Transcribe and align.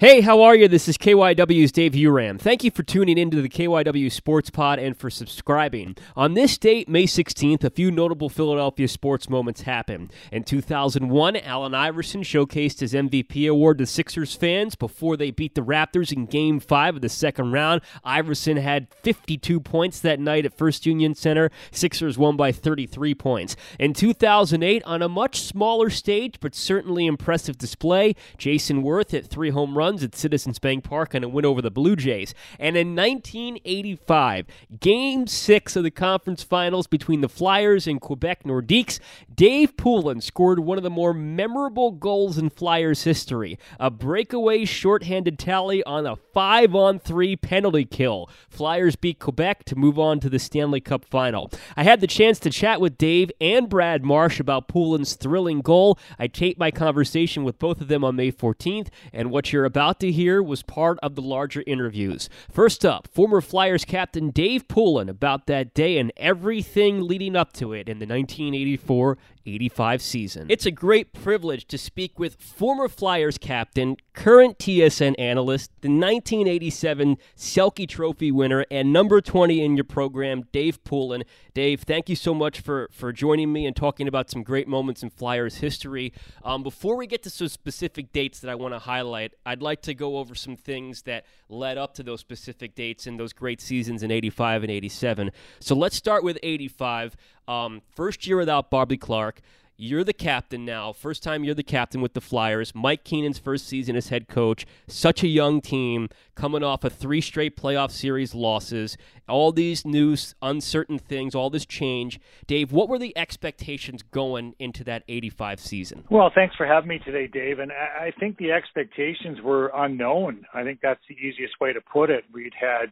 Hey, 0.00 0.20
how 0.20 0.42
are 0.42 0.54
you? 0.54 0.68
This 0.68 0.86
is 0.86 0.96
KYW's 0.96 1.72
Dave 1.72 1.94
Uram. 1.94 2.40
Thank 2.40 2.62
you 2.62 2.70
for 2.70 2.84
tuning 2.84 3.18
into 3.18 3.42
the 3.42 3.48
KYW 3.48 4.12
Sports 4.12 4.48
Pod 4.48 4.78
and 4.78 4.96
for 4.96 5.10
subscribing. 5.10 5.96
On 6.14 6.34
this 6.34 6.56
date, 6.56 6.88
May 6.88 7.02
16th, 7.02 7.64
a 7.64 7.70
few 7.70 7.90
notable 7.90 8.28
Philadelphia 8.28 8.86
sports 8.86 9.28
moments 9.28 9.62
happened. 9.62 10.12
In 10.30 10.44
2001, 10.44 11.34
Allen 11.38 11.74
Iverson 11.74 12.22
showcased 12.22 12.78
his 12.78 12.94
MVP 12.94 13.50
award 13.50 13.78
to 13.78 13.86
Sixers 13.86 14.36
fans 14.36 14.76
before 14.76 15.16
they 15.16 15.32
beat 15.32 15.56
the 15.56 15.64
Raptors 15.64 16.12
in 16.12 16.26
Game 16.26 16.60
5 16.60 16.94
of 16.94 17.02
the 17.02 17.08
second 17.08 17.50
round. 17.50 17.82
Iverson 18.04 18.58
had 18.58 18.94
52 19.02 19.58
points 19.58 19.98
that 19.98 20.20
night 20.20 20.46
at 20.46 20.56
First 20.56 20.86
Union 20.86 21.16
Center. 21.16 21.50
Sixers 21.72 22.16
won 22.16 22.36
by 22.36 22.52
33 22.52 23.16
points. 23.16 23.56
In 23.80 23.94
2008, 23.94 24.80
on 24.84 25.02
a 25.02 25.08
much 25.08 25.40
smaller 25.40 25.90
stage 25.90 26.38
but 26.38 26.54
certainly 26.54 27.04
impressive 27.04 27.58
display, 27.58 28.14
Jayson 28.38 28.84
Werth 28.84 29.10
hit 29.10 29.26
three 29.26 29.50
home 29.50 29.76
runs 29.76 29.87
runs 29.88 30.04
at 30.04 30.14
Citizens 30.14 30.58
Bank 30.58 30.84
Park 30.84 31.14
and 31.14 31.24
a 31.24 31.28
win 31.30 31.46
over 31.46 31.62
the 31.62 31.70
Blue 31.70 31.96
Jays. 31.96 32.34
And 32.58 32.76
in 32.76 32.94
1985, 32.94 34.44
Game 34.78 35.26
6 35.26 35.76
of 35.76 35.82
the 35.82 35.90
conference 35.90 36.42
finals 36.42 36.86
between 36.86 37.22
the 37.22 37.28
Flyers 37.28 37.86
and 37.86 37.98
Quebec 37.98 38.42
Nordiques, 38.44 39.00
Dave 39.34 39.78
Poulin 39.78 40.20
scored 40.20 40.58
one 40.58 40.76
of 40.76 40.84
the 40.84 40.90
more 40.90 41.14
memorable 41.14 41.90
goals 41.90 42.36
in 42.36 42.50
Flyers 42.50 43.04
history, 43.04 43.58
a 43.80 43.90
breakaway 43.90 44.66
shorthanded 44.66 45.38
tally 45.38 45.82
on 45.84 46.04
a 46.04 46.16
5 46.16 46.74
on 46.74 46.98
3 46.98 47.36
penalty 47.36 47.86
kill. 47.86 48.28
Flyers 48.50 48.94
beat 48.94 49.18
Quebec 49.18 49.64
to 49.64 49.74
move 49.74 49.98
on 49.98 50.20
to 50.20 50.28
the 50.28 50.38
Stanley 50.38 50.82
Cup 50.82 51.06
final. 51.06 51.50
I 51.78 51.84
had 51.84 52.02
the 52.02 52.06
chance 52.06 52.38
to 52.40 52.50
chat 52.50 52.78
with 52.78 52.98
Dave 52.98 53.32
and 53.40 53.70
Brad 53.70 54.04
Marsh 54.04 54.38
about 54.38 54.68
Poulin's 54.68 55.14
thrilling 55.14 55.62
goal. 55.62 55.98
I 56.18 56.26
taped 56.26 56.60
my 56.60 56.70
conversation 56.70 57.42
with 57.42 57.58
both 57.58 57.80
of 57.80 57.88
them 57.88 58.04
on 58.04 58.16
May 58.16 58.30
14th, 58.30 58.88
and 59.14 59.30
what 59.30 59.50
you're 59.50 59.64
about 59.64 59.77
about 59.78 60.00
to 60.00 60.10
hear 60.10 60.42
was 60.42 60.64
part 60.64 60.98
of 61.04 61.14
the 61.14 61.22
larger 61.22 61.62
interviews. 61.64 62.28
First 62.50 62.84
up, 62.84 63.06
former 63.14 63.40
Flyers 63.40 63.84
captain 63.84 64.30
Dave 64.30 64.66
Poulin 64.66 65.08
about 65.08 65.46
that 65.46 65.72
day 65.72 65.98
and 65.98 66.12
everything 66.16 67.00
leading 67.06 67.36
up 67.36 67.52
to 67.52 67.72
it 67.72 67.88
in 67.88 68.00
the 68.00 68.04
1984 68.04 69.18
85 69.46 70.02
season. 70.02 70.46
It's 70.48 70.66
a 70.66 70.70
great 70.70 71.12
privilege 71.12 71.66
to 71.68 71.78
speak 71.78 72.18
with 72.18 72.40
former 72.40 72.88
Flyers 72.88 73.38
captain, 73.38 73.96
current 74.12 74.58
TSN 74.58 75.14
analyst, 75.18 75.70
the 75.80 75.88
1987 75.88 77.16
Selke 77.36 77.88
Trophy 77.88 78.32
winner, 78.32 78.66
and 78.70 78.92
number 78.92 79.20
20 79.20 79.64
in 79.64 79.76
your 79.76 79.84
program, 79.84 80.44
Dave 80.52 80.82
Poulin. 80.84 81.24
Dave, 81.54 81.82
thank 81.82 82.08
you 82.08 82.16
so 82.16 82.34
much 82.34 82.60
for, 82.60 82.88
for 82.92 83.12
joining 83.12 83.52
me 83.52 83.66
and 83.66 83.74
talking 83.74 84.08
about 84.08 84.30
some 84.30 84.42
great 84.42 84.68
moments 84.68 85.02
in 85.02 85.10
Flyers 85.10 85.56
history. 85.56 86.12
Um, 86.42 86.62
before 86.62 86.96
we 86.96 87.06
get 87.06 87.22
to 87.24 87.30
some 87.30 87.48
specific 87.48 88.12
dates 88.12 88.40
that 88.40 88.50
I 88.50 88.54
want 88.54 88.74
to 88.74 88.78
highlight, 88.78 89.34
I'd 89.46 89.62
like 89.62 89.82
to 89.82 89.94
go 89.94 90.18
over 90.18 90.34
some 90.34 90.56
things 90.56 91.02
that 91.02 91.24
led 91.48 91.78
up 91.78 91.94
to 91.94 92.02
those 92.02 92.20
specific 92.20 92.74
dates 92.74 93.06
and 93.06 93.18
those 93.18 93.32
great 93.32 93.60
seasons 93.60 94.02
in 94.02 94.10
85 94.10 94.64
and 94.64 94.70
87. 94.70 95.30
So 95.60 95.74
let's 95.74 95.96
start 95.96 96.22
with 96.22 96.38
85. 96.42 97.16
Um, 97.48 97.82
first 97.96 98.26
year 98.26 98.36
without 98.36 98.70
Bobby 98.70 98.96
Clarke. 98.96 99.40
You're 99.80 100.02
the 100.02 100.12
captain 100.12 100.64
now. 100.64 100.92
First 100.92 101.22
time 101.22 101.44
you're 101.44 101.54
the 101.54 101.62
captain 101.62 102.00
with 102.00 102.12
the 102.12 102.20
Flyers. 102.20 102.74
Mike 102.74 103.04
Keenan's 103.04 103.38
first 103.38 103.68
season 103.68 103.94
as 103.94 104.08
head 104.08 104.26
coach. 104.26 104.66
Such 104.88 105.22
a 105.22 105.28
young 105.28 105.60
team 105.60 106.08
coming 106.34 106.64
off 106.64 106.82
of 106.82 106.94
three 106.94 107.20
straight 107.20 107.56
playoff 107.56 107.92
series 107.92 108.34
losses. 108.34 108.96
All 109.28 109.52
these 109.52 109.86
new 109.86 110.16
uncertain 110.42 110.98
things, 110.98 111.36
all 111.36 111.48
this 111.48 111.64
change. 111.64 112.18
Dave, 112.48 112.72
what 112.72 112.88
were 112.88 112.98
the 112.98 113.16
expectations 113.16 114.02
going 114.02 114.56
into 114.58 114.82
that 114.82 115.04
85 115.06 115.60
season? 115.60 116.04
Well, 116.10 116.32
thanks 116.34 116.56
for 116.56 116.66
having 116.66 116.88
me 116.88 116.98
today, 116.98 117.28
Dave. 117.28 117.60
And 117.60 117.70
I 117.70 118.12
think 118.18 118.38
the 118.38 118.50
expectations 118.50 119.40
were 119.40 119.70
unknown. 119.72 120.44
I 120.52 120.64
think 120.64 120.80
that's 120.82 121.02
the 121.08 121.14
easiest 121.14 121.60
way 121.60 121.72
to 121.72 121.80
put 121.80 122.10
it. 122.10 122.24
We'd 122.32 122.52
had, 122.60 122.86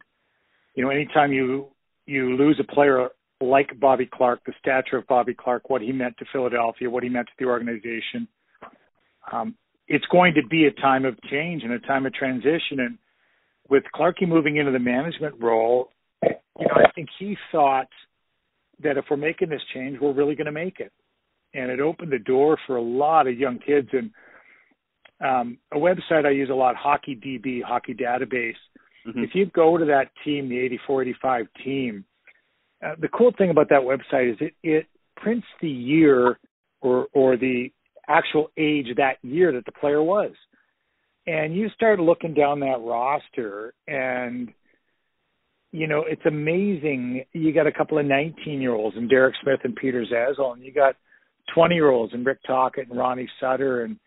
you 0.73 0.85
know, 0.85 0.89
anytime 0.89 1.33
you 1.33 1.67
you 2.05 2.37
lose 2.37 2.57
a 2.61 2.73
player 2.73 3.09
like 3.41 3.79
Bobby 3.79 4.09
Clarke, 4.11 4.41
the 4.45 4.53
stature 4.59 4.97
of 4.97 5.07
Bobby 5.07 5.33
Clarke, 5.33 5.69
what 5.69 5.81
he 5.81 5.91
meant 5.91 6.17
to 6.17 6.25
Philadelphia, 6.31 6.89
what 6.89 7.03
he 7.03 7.09
meant 7.09 7.27
to 7.27 7.33
the 7.39 7.45
organization. 7.45 8.27
Um, 9.31 9.55
it's 9.87 10.05
going 10.11 10.33
to 10.33 10.47
be 10.47 10.65
a 10.65 10.71
time 10.71 11.05
of 11.05 11.21
change 11.29 11.63
and 11.63 11.71
a 11.71 11.79
time 11.79 12.05
of 12.05 12.13
transition. 12.13 12.79
And 12.79 12.97
with 13.69 13.83
Clarky 13.95 14.27
moving 14.27 14.57
into 14.57 14.71
the 14.71 14.79
management 14.79 15.35
role, 15.39 15.89
you 16.23 16.65
know, 16.65 16.75
I 16.75 16.91
think 16.95 17.09
he 17.19 17.37
thought 17.51 17.87
that 18.83 18.97
if 18.97 19.05
we're 19.09 19.17
making 19.17 19.49
this 19.49 19.61
change, 19.73 19.99
we're 19.99 20.13
really 20.13 20.35
going 20.35 20.45
to 20.45 20.51
make 20.51 20.79
it. 20.79 20.91
And 21.53 21.71
it 21.71 21.79
opened 21.79 22.11
the 22.11 22.19
door 22.19 22.57
for 22.65 22.75
a 22.75 22.81
lot 22.81 23.27
of 23.27 23.37
young 23.37 23.59
kids. 23.59 23.89
And 23.93 24.11
um, 25.21 25.57
a 25.71 25.77
website 25.77 26.25
I 26.25 26.31
use 26.31 26.49
a 26.49 26.55
lot, 26.55 26.75
Hockey 26.75 27.15
DB, 27.15 27.63
Hockey 27.63 27.93
Database. 27.93 28.53
Mm-hmm. 29.07 29.23
If 29.23 29.29
you 29.33 29.45
go 29.47 29.77
to 29.77 29.85
that 29.85 30.11
team, 30.25 30.49
the 30.49 30.59
84 30.59 31.01
85 31.03 31.45
team, 31.63 32.05
uh, 32.85 32.95
the 32.99 33.07
cool 33.07 33.31
thing 33.37 33.49
about 33.49 33.69
that 33.69 33.81
website 33.81 34.33
is 34.33 34.37
it, 34.39 34.53
it 34.63 34.85
prints 35.15 35.47
the 35.61 35.69
year 35.69 36.39
or 36.81 37.07
or 37.13 37.37
the 37.37 37.71
actual 38.07 38.49
age 38.57 38.87
that 38.97 39.17
year 39.21 39.51
that 39.51 39.65
the 39.65 39.71
player 39.71 40.01
was. 40.01 40.31
And 41.25 41.55
you 41.55 41.69
start 41.75 41.99
looking 41.99 42.33
down 42.33 42.61
that 42.61 42.79
roster 42.79 43.73
and 43.87 44.49
you 45.73 45.85
know, 45.85 46.05
it's 46.07 46.25
amazing. 46.25 47.25
You 47.33 47.53
got 47.53 47.67
a 47.67 47.71
couple 47.71 47.99
of 47.99 48.05
19 48.05 48.61
year 48.61 48.73
olds 48.73 48.95
and 48.95 49.09
Derek 49.09 49.35
Smith 49.43 49.59
and 49.63 49.75
Peter 49.75 50.05
Zezel, 50.05 50.53
and 50.53 50.63
you 50.63 50.71
got 50.71 50.95
20 51.53 51.75
year 51.75 51.89
olds 51.89 52.13
and 52.13 52.25
Rick 52.25 52.39
Tocchet 52.47 52.87
and 52.89 52.97
Ronnie 52.97 53.29
Sutter 53.39 53.83
and 53.83 53.97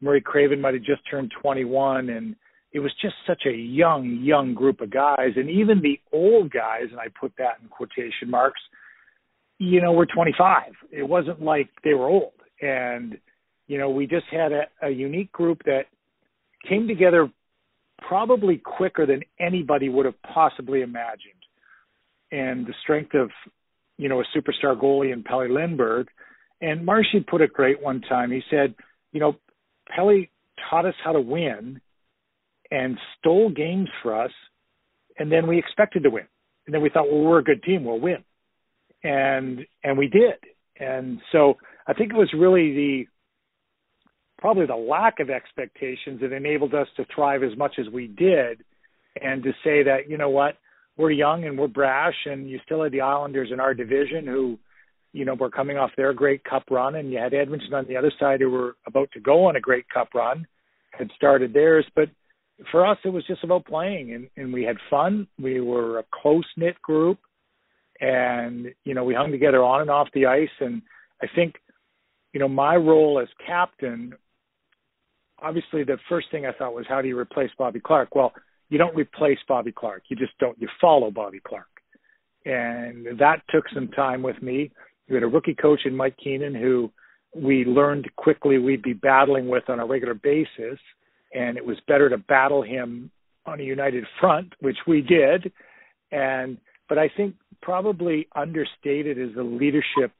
Murray 0.00 0.20
Craven 0.20 0.60
might 0.60 0.74
have 0.74 0.82
just 0.82 1.02
turned 1.08 1.32
21 1.40 2.10
and 2.10 2.36
it 2.74 2.80
was 2.80 2.92
just 3.00 3.14
such 3.24 3.42
a 3.46 3.56
young, 3.56 4.18
young 4.20 4.52
group 4.52 4.80
of 4.80 4.90
guys. 4.90 5.30
And 5.36 5.48
even 5.48 5.80
the 5.80 6.00
old 6.12 6.50
guys, 6.50 6.88
and 6.90 6.98
I 6.98 7.06
put 7.18 7.32
that 7.38 7.60
in 7.62 7.68
quotation 7.68 8.28
marks, 8.28 8.60
you 9.58 9.80
know, 9.80 9.92
were 9.92 10.06
25. 10.06 10.72
It 10.90 11.04
wasn't 11.04 11.40
like 11.40 11.68
they 11.84 11.94
were 11.94 12.08
old. 12.08 12.32
And, 12.60 13.16
you 13.68 13.78
know, 13.78 13.90
we 13.90 14.08
just 14.08 14.26
had 14.28 14.50
a, 14.50 14.62
a 14.82 14.90
unique 14.90 15.30
group 15.30 15.62
that 15.66 15.82
came 16.68 16.88
together 16.88 17.30
probably 18.08 18.56
quicker 18.56 19.06
than 19.06 19.22
anybody 19.38 19.88
would 19.88 20.06
have 20.06 20.20
possibly 20.22 20.82
imagined. 20.82 21.32
And 22.32 22.66
the 22.66 22.74
strength 22.82 23.14
of, 23.14 23.30
you 23.98 24.08
know, 24.08 24.20
a 24.20 24.24
superstar 24.36 24.76
goalie 24.76 25.12
in 25.12 25.22
Pelle 25.22 25.48
Lindbergh. 25.48 26.08
And 26.60 26.84
Marshy 26.84 27.20
put 27.20 27.40
it 27.40 27.52
great 27.52 27.80
one 27.80 28.00
time. 28.00 28.32
He 28.32 28.42
said, 28.50 28.74
you 29.12 29.20
know, 29.20 29.36
Pelle 29.94 30.24
taught 30.68 30.86
us 30.86 30.94
how 31.04 31.12
to 31.12 31.20
win 31.20 31.80
and 32.70 32.98
stole 33.18 33.50
games 33.50 33.88
for 34.02 34.20
us, 34.20 34.30
and 35.18 35.30
then 35.30 35.46
we 35.46 35.58
expected 35.58 36.02
to 36.02 36.10
win, 36.10 36.26
and 36.66 36.74
then 36.74 36.82
we 36.82 36.90
thought, 36.90 37.10
well, 37.10 37.22
we're 37.22 37.38
a 37.38 37.44
good 37.44 37.62
team, 37.62 37.84
we'll 37.84 38.00
win, 38.00 38.24
and 39.02 39.60
and 39.82 39.98
we 39.98 40.08
did, 40.08 40.38
and 40.78 41.20
so 41.32 41.54
I 41.86 41.94
think 41.94 42.12
it 42.12 42.16
was 42.16 42.32
really 42.36 42.74
the 42.74 43.04
probably 44.38 44.66
the 44.66 44.74
lack 44.74 45.20
of 45.20 45.30
expectations 45.30 46.20
that 46.20 46.32
enabled 46.32 46.74
us 46.74 46.88
to 46.96 47.06
thrive 47.14 47.42
as 47.42 47.56
much 47.56 47.74
as 47.78 47.88
we 47.92 48.06
did, 48.06 48.64
and 49.20 49.42
to 49.42 49.52
say 49.64 49.82
that 49.84 50.08
you 50.08 50.18
know 50.18 50.30
what 50.30 50.56
we're 50.96 51.10
young 51.10 51.44
and 51.44 51.58
we're 51.58 51.68
brash, 51.68 52.26
and 52.26 52.48
you 52.48 52.58
still 52.64 52.82
had 52.82 52.92
the 52.92 53.00
Islanders 53.00 53.50
in 53.52 53.60
our 53.60 53.74
division 53.74 54.26
who 54.26 54.58
you 55.14 55.24
know, 55.24 55.34
were 55.34 55.48
coming 55.48 55.78
off 55.78 55.92
their 55.96 56.12
great 56.12 56.42
cup 56.44 56.64
run, 56.70 56.96
and 56.96 57.10
you 57.10 57.18
had 57.18 57.32
Edmonton 57.32 57.72
on 57.72 57.86
the 57.86 57.96
other 57.96 58.12
side 58.18 58.40
who 58.40 58.50
were 58.50 58.76
about 58.84 59.08
to 59.12 59.20
go 59.20 59.46
on 59.46 59.54
a 59.54 59.60
great 59.60 59.88
cup 59.88 60.08
run, 60.12 60.44
had 60.90 61.08
started 61.16 61.54
theirs. 61.54 61.86
But 61.94 62.10
for 62.70 62.86
us, 62.86 62.98
it 63.04 63.08
was 63.08 63.26
just 63.26 63.44
about 63.44 63.66
playing, 63.66 64.12
and, 64.12 64.28
and 64.36 64.52
we 64.52 64.62
had 64.62 64.76
fun. 64.90 65.26
We 65.40 65.60
were 65.60 65.98
a 65.98 66.04
close 66.22 66.44
knit 66.56 66.80
group, 66.82 67.18
and 68.00 68.66
you 68.84 68.94
know, 68.94 69.04
we 69.04 69.14
hung 69.14 69.30
together 69.30 69.62
on 69.62 69.82
and 69.82 69.90
off 69.90 70.08
the 70.14 70.26
ice. 70.26 70.48
And 70.60 70.82
I 71.22 71.26
think, 71.34 71.56
you 72.32 72.40
know, 72.40 72.48
my 72.48 72.76
role 72.76 73.20
as 73.20 73.28
captain, 73.46 74.14
obviously, 75.42 75.84
the 75.84 75.98
first 76.08 76.28
thing 76.30 76.46
I 76.46 76.52
thought 76.52 76.74
was, 76.74 76.86
how 76.88 77.02
do 77.02 77.08
you 77.08 77.18
replace 77.18 77.50
Bobby 77.58 77.80
Clarke? 77.80 78.14
Well, 78.14 78.32
you 78.68 78.78
don't 78.78 78.96
replace 78.96 79.38
Bobby 79.48 79.72
Clarke. 79.72 80.04
You 80.08 80.16
just 80.16 80.36
don't. 80.38 80.60
You 80.60 80.68
follow 80.80 81.10
Bobby 81.10 81.40
Clarke, 81.46 81.66
and 82.44 83.18
that 83.18 83.42
took 83.50 83.64
some 83.74 83.88
time 83.88 84.22
with 84.22 84.40
me 84.42 84.70
we 85.08 85.14
had 85.14 85.22
a 85.22 85.28
rookie 85.28 85.54
coach 85.54 85.80
in 85.84 85.96
Mike 85.96 86.16
Keenan 86.22 86.54
who 86.54 86.90
we 87.34 87.64
learned 87.64 88.08
quickly 88.16 88.58
we'd 88.58 88.82
be 88.82 88.92
battling 88.92 89.48
with 89.48 89.68
on 89.68 89.80
a 89.80 89.86
regular 89.86 90.14
basis, 90.14 90.78
and 91.34 91.56
it 91.56 91.66
was 91.66 91.76
better 91.86 92.08
to 92.08 92.18
battle 92.18 92.62
him 92.62 93.10
on 93.46 93.60
a 93.60 93.64
united 93.64 94.04
front, 94.20 94.54
which 94.60 94.78
we 94.86 95.02
did. 95.02 95.52
And 96.10 96.58
but 96.88 96.98
I 96.98 97.10
think 97.16 97.34
probably 97.60 98.28
understated 98.34 99.18
is 99.18 99.34
the 99.34 99.42
leadership 99.42 100.12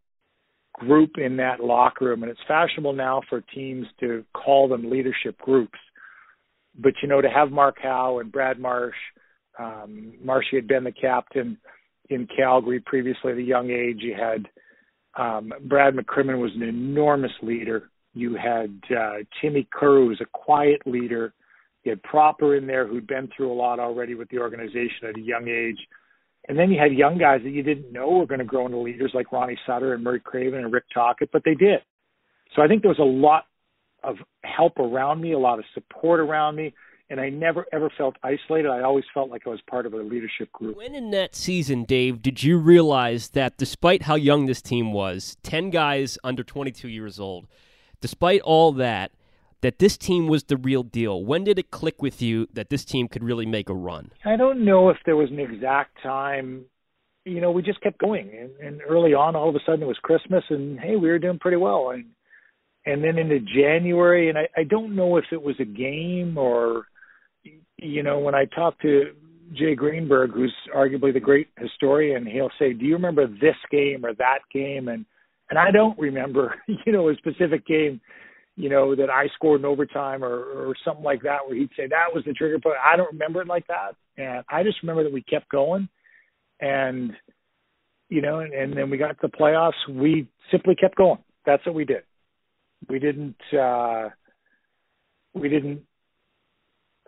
group 0.74 1.12
in 1.18 1.36
that 1.36 1.60
locker 1.60 2.06
room, 2.06 2.22
and 2.22 2.30
it's 2.30 2.40
fashionable 2.48 2.94
now 2.94 3.22
for 3.28 3.40
teams 3.40 3.86
to 4.00 4.24
call 4.34 4.68
them 4.68 4.90
leadership 4.90 5.38
groups. 5.38 5.78
But 6.76 6.94
you 7.02 7.08
know, 7.08 7.20
to 7.20 7.28
have 7.28 7.50
Mark 7.50 7.76
Howe 7.80 8.18
and 8.18 8.32
Brad 8.32 8.58
Marsh, 8.58 8.96
um, 9.58 10.14
Marshy 10.22 10.56
had 10.56 10.66
been 10.66 10.84
the 10.84 10.92
captain 10.92 11.56
in 12.10 12.26
Calgary 12.36 12.80
previously 12.80 13.32
at 13.32 13.38
a 13.38 13.42
young 13.42 13.70
age. 13.70 13.98
You 14.00 14.14
had 14.14 14.48
um, 15.16 15.52
Brad 15.68 15.94
McCrimmon 15.94 16.40
was 16.40 16.50
an 16.56 16.62
enormous 16.62 17.32
leader. 17.42 17.90
You 18.14 18.36
had 18.36 18.80
uh, 18.96 19.18
Timmy 19.40 19.66
Kerr, 19.72 20.00
who 20.00 20.06
was 20.06 20.20
a 20.20 20.26
quiet 20.26 20.82
leader. 20.86 21.34
You 21.82 21.90
had 21.90 22.02
Proper 22.02 22.56
in 22.56 22.66
there, 22.66 22.86
who'd 22.86 23.06
been 23.06 23.28
through 23.36 23.52
a 23.52 23.54
lot 23.54 23.78
already 23.78 24.14
with 24.14 24.28
the 24.30 24.38
organization 24.38 25.08
at 25.08 25.16
a 25.16 25.20
young 25.20 25.48
age. 25.48 25.78
And 26.48 26.58
then 26.58 26.70
you 26.70 26.78
had 26.80 26.92
young 26.92 27.18
guys 27.18 27.40
that 27.42 27.50
you 27.50 27.62
didn't 27.62 27.92
know 27.92 28.10
were 28.10 28.26
going 28.26 28.38
to 28.38 28.44
grow 28.44 28.66
into 28.66 28.78
leaders 28.78 29.12
like 29.14 29.32
Ronnie 29.32 29.58
Sutter 29.66 29.94
and 29.94 30.04
Murray 30.04 30.20
Craven 30.20 30.60
and 30.60 30.72
Rick 30.72 30.84
Tocchet, 30.92 31.30
but 31.32 31.42
they 31.44 31.54
did. 31.54 31.80
So 32.54 32.62
I 32.62 32.68
think 32.68 32.82
there 32.82 32.90
was 32.90 32.98
a 32.98 33.02
lot 33.02 33.46
of 34.02 34.16
help 34.44 34.78
around 34.78 35.20
me, 35.20 35.32
a 35.32 35.38
lot 35.38 35.58
of 35.58 35.64
support 35.74 36.20
around 36.20 36.56
me 36.56 36.74
and 37.10 37.20
I 37.20 37.28
never 37.28 37.66
ever 37.72 37.90
felt 37.96 38.16
isolated. 38.22 38.68
I 38.68 38.82
always 38.82 39.04
felt 39.12 39.30
like 39.30 39.42
I 39.46 39.50
was 39.50 39.60
part 39.68 39.86
of 39.86 39.94
a 39.94 39.98
leadership 39.98 40.50
group. 40.52 40.76
When 40.76 40.94
in 40.94 41.10
that 41.10 41.34
season, 41.34 41.84
Dave, 41.84 42.22
did 42.22 42.42
you 42.42 42.58
realize 42.58 43.30
that 43.30 43.56
despite 43.56 44.02
how 44.02 44.14
young 44.14 44.46
this 44.46 44.62
team 44.62 44.92
was, 44.92 45.36
10 45.42 45.70
guys 45.70 46.18
under 46.24 46.42
22 46.42 46.88
years 46.88 47.20
old, 47.20 47.46
despite 48.04 48.42
all 48.42 48.70
that, 48.70 49.12
that 49.62 49.78
this 49.78 49.96
team 49.96 50.26
was 50.26 50.44
the 50.44 50.58
real 50.58 50.82
deal? 50.82 51.24
When 51.24 51.42
did 51.42 51.58
it 51.58 51.70
click 51.70 52.02
with 52.02 52.20
you 52.20 52.46
that 52.52 52.68
this 52.68 52.84
team 52.84 53.08
could 53.08 53.24
really 53.24 53.46
make 53.46 53.70
a 53.70 53.74
run? 53.74 54.12
I 54.26 54.36
don't 54.36 54.62
know 54.62 54.90
if 54.90 54.98
there 55.06 55.16
was 55.16 55.30
an 55.30 55.40
exact 55.40 56.02
time. 56.02 56.66
You 57.24 57.40
know, 57.40 57.50
we 57.50 57.62
just 57.62 57.80
kept 57.80 57.98
going, 57.98 58.30
and, 58.38 58.50
and 58.60 58.82
early 58.86 59.14
on, 59.14 59.34
all 59.34 59.48
of 59.48 59.54
a 59.54 59.60
sudden, 59.64 59.82
it 59.82 59.86
was 59.86 59.96
Christmas, 60.02 60.44
and 60.50 60.78
hey, 60.78 60.96
we 60.96 61.08
were 61.08 61.18
doing 61.18 61.38
pretty 61.38 61.56
well, 61.56 61.92
and 61.94 62.04
and 62.84 63.02
then 63.02 63.16
into 63.16 63.40
January, 63.40 64.28
and 64.28 64.36
I, 64.36 64.48
I 64.54 64.64
don't 64.64 64.94
know 64.94 65.16
if 65.16 65.24
it 65.32 65.42
was 65.42 65.56
a 65.58 65.64
game 65.64 66.36
or 66.36 66.84
you 67.78 68.02
know, 68.02 68.18
when 68.18 68.34
I 68.34 68.44
talk 68.44 68.78
to 68.82 69.12
Jay 69.54 69.74
Greenberg, 69.74 70.32
who's 70.32 70.54
arguably 70.76 71.14
the 71.14 71.20
great 71.20 71.48
historian, 71.58 72.26
he'll 72.26 72.50
say, 72.58 72.74
"Do 72.74 72.84
you 72.84 72.96
remember 72.96 73.26
this 73.26 73.56
game 73.70 74.04
or 74.04 74.12
that 74.12 74.40
game?" 74.52 74.88
And 74.88 75.06
and 75.54 75.58
I 75.58 75.70
don't 75.70 75.96
remember, 75.98 76.56
you 76.86 76.92
know, 76.92 77.08
a 77.08 77.14
specific 77.14 77.64
game, 77.64 78.00
you 78.56 78.68
know, 78.68 78.96
that 78.96 79.08
I 79.08 79.28
scored 79.34 79.60
in 79.60 79.64
overtime 79.64 80.24
or 80.24 80.34
or 80.34 80.74
something 80.84 81.04
like 81.04 81.22
that, 81.22 81.46
where 81.46 81.56
he'd 81.56 81.70
say 81.76 81.86
that 81.88 82.12
was 82.12 82.24
the 82.24 82.32
trigger 82.32 82.58
point. 82.58 82.76
I 82.84 82.96
don't 82.96 83.12
remember 83.12 83.40
it 83.40 83.48
like 83.48 83.66
that, 83.68 83.94
and 84.16 84.44
I 84.50 84.64
just 84.64 84.82
remember 84.82 85.04
that 85.04 85.12
we 85.12 85.22
kept 85.22 85.48
going, 85.50 85.88
and 86.60 87.12
you 88.08 88.20
know, 88.20 88.40
and, 88.40 88.52
and 88.52 88.76
then 88.76 88.90
we 88.90 88.98
got 88.98 89.08
to 89.08 89.16
the 89.22 89.28
playoffs. 89.28 89.72
We 89.88 90.28
simply 90.50 90.74
kept 90.74 90.96
going. 90.96 91.18
That's 91.46 91.64
what 91.64 91.74
we 91.76 91.84
did. 91.84 92.02
We 92.88 92.98
didn't. 92.98 93.36
uh 93.56 94.08
we 95.34 95.48
didn't 95.48 95.82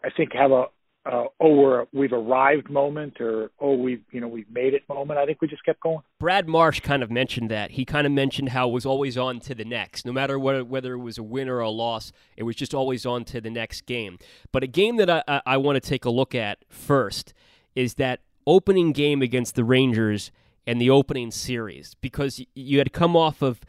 I 0.04 0.08
think 0.16 0.32
have 0.34 0.50
a 0.52 0.66
uh, 1.06 1.24
oh 1.40 1.54
we're 1.54 1.86
we've 1.92 2.12
arrived 2.12 2.68
moment 2.68 3.20
or 3.20 3.50
oh 3.60 3.74
we've 3.74 4.02
you 4.10 4.20
know 4.20 4.28
we've 4.28 4.50
made 4.50 4.74
it 4.74 4.82
moment. 4.88 5.18
I 5.18 5.24
think 5.24 5.40
we 5.40 5.48
just 5.48 5.64
kept 5.64 5.80
going. 5.80 6.00
Brad 6.18 6.48
Marsh 6.48 6.80
kind 6.80 7.02
of 7.02 7.10
mentioned 7.10 7.50
that. 7.50 7.72
He 7.72 7.84
kind 7.84 8.06
of 8.06 8.12
mentioned 8.12 8.50
how 8.50 8.68
it 8.68 8.72
was 8.72 8.84
always 8.84 9.16
on 9.16 9.38
to 9.40 9.54
the 9.54 9.64
next, 9.64 10.04
no 10.04 10.12
matter 10.12 10.38
whether 10.38 10.64
whether 10.64 10.94
it 10.94 10.98
was 10.98 11.16
a 11.16 11.22
win 11.22 11.48
or 11.48 11.60
a 11.60 11.70
loss. 11.70 12.12
It 12.36 12.42
was 12.42 12.56
just 12.56 12.74
always 12.74 13.06
on 13.06 13.24
to 13.26 13.40
the 13.40 13.50
next 13.50 13.86
game. 13.86 14.18
But 14.50 14.64
a 14.64 14.66
game 14.66 14.96
that 14.96 15.08
I, 15.08 15.22
I, 15.28 15.40
I 15.46 15.56
want 15.58 15.76
to 15.82 15.88
take 15.88 16.04
a 16.04 16.10
look 16.10 16.34
at 16.34 16.58
first 16.68 17.32
is 17.74 17.94
that 17.94 18.20
opening 18.46 18.92
game 18.92 19.22
against 19.22 19.54
the 19.54 19.64
Rangers 19.64 20.32
and 20.66 20.80
the 20.80 20.90
opening 20.90 21.30
series 21.30 21.94
because 22.00 22.40
you 22.54 22.78
had 22.78 22.92
come 22.92 23.16
off 23.16 23.42
of 23.42 23.60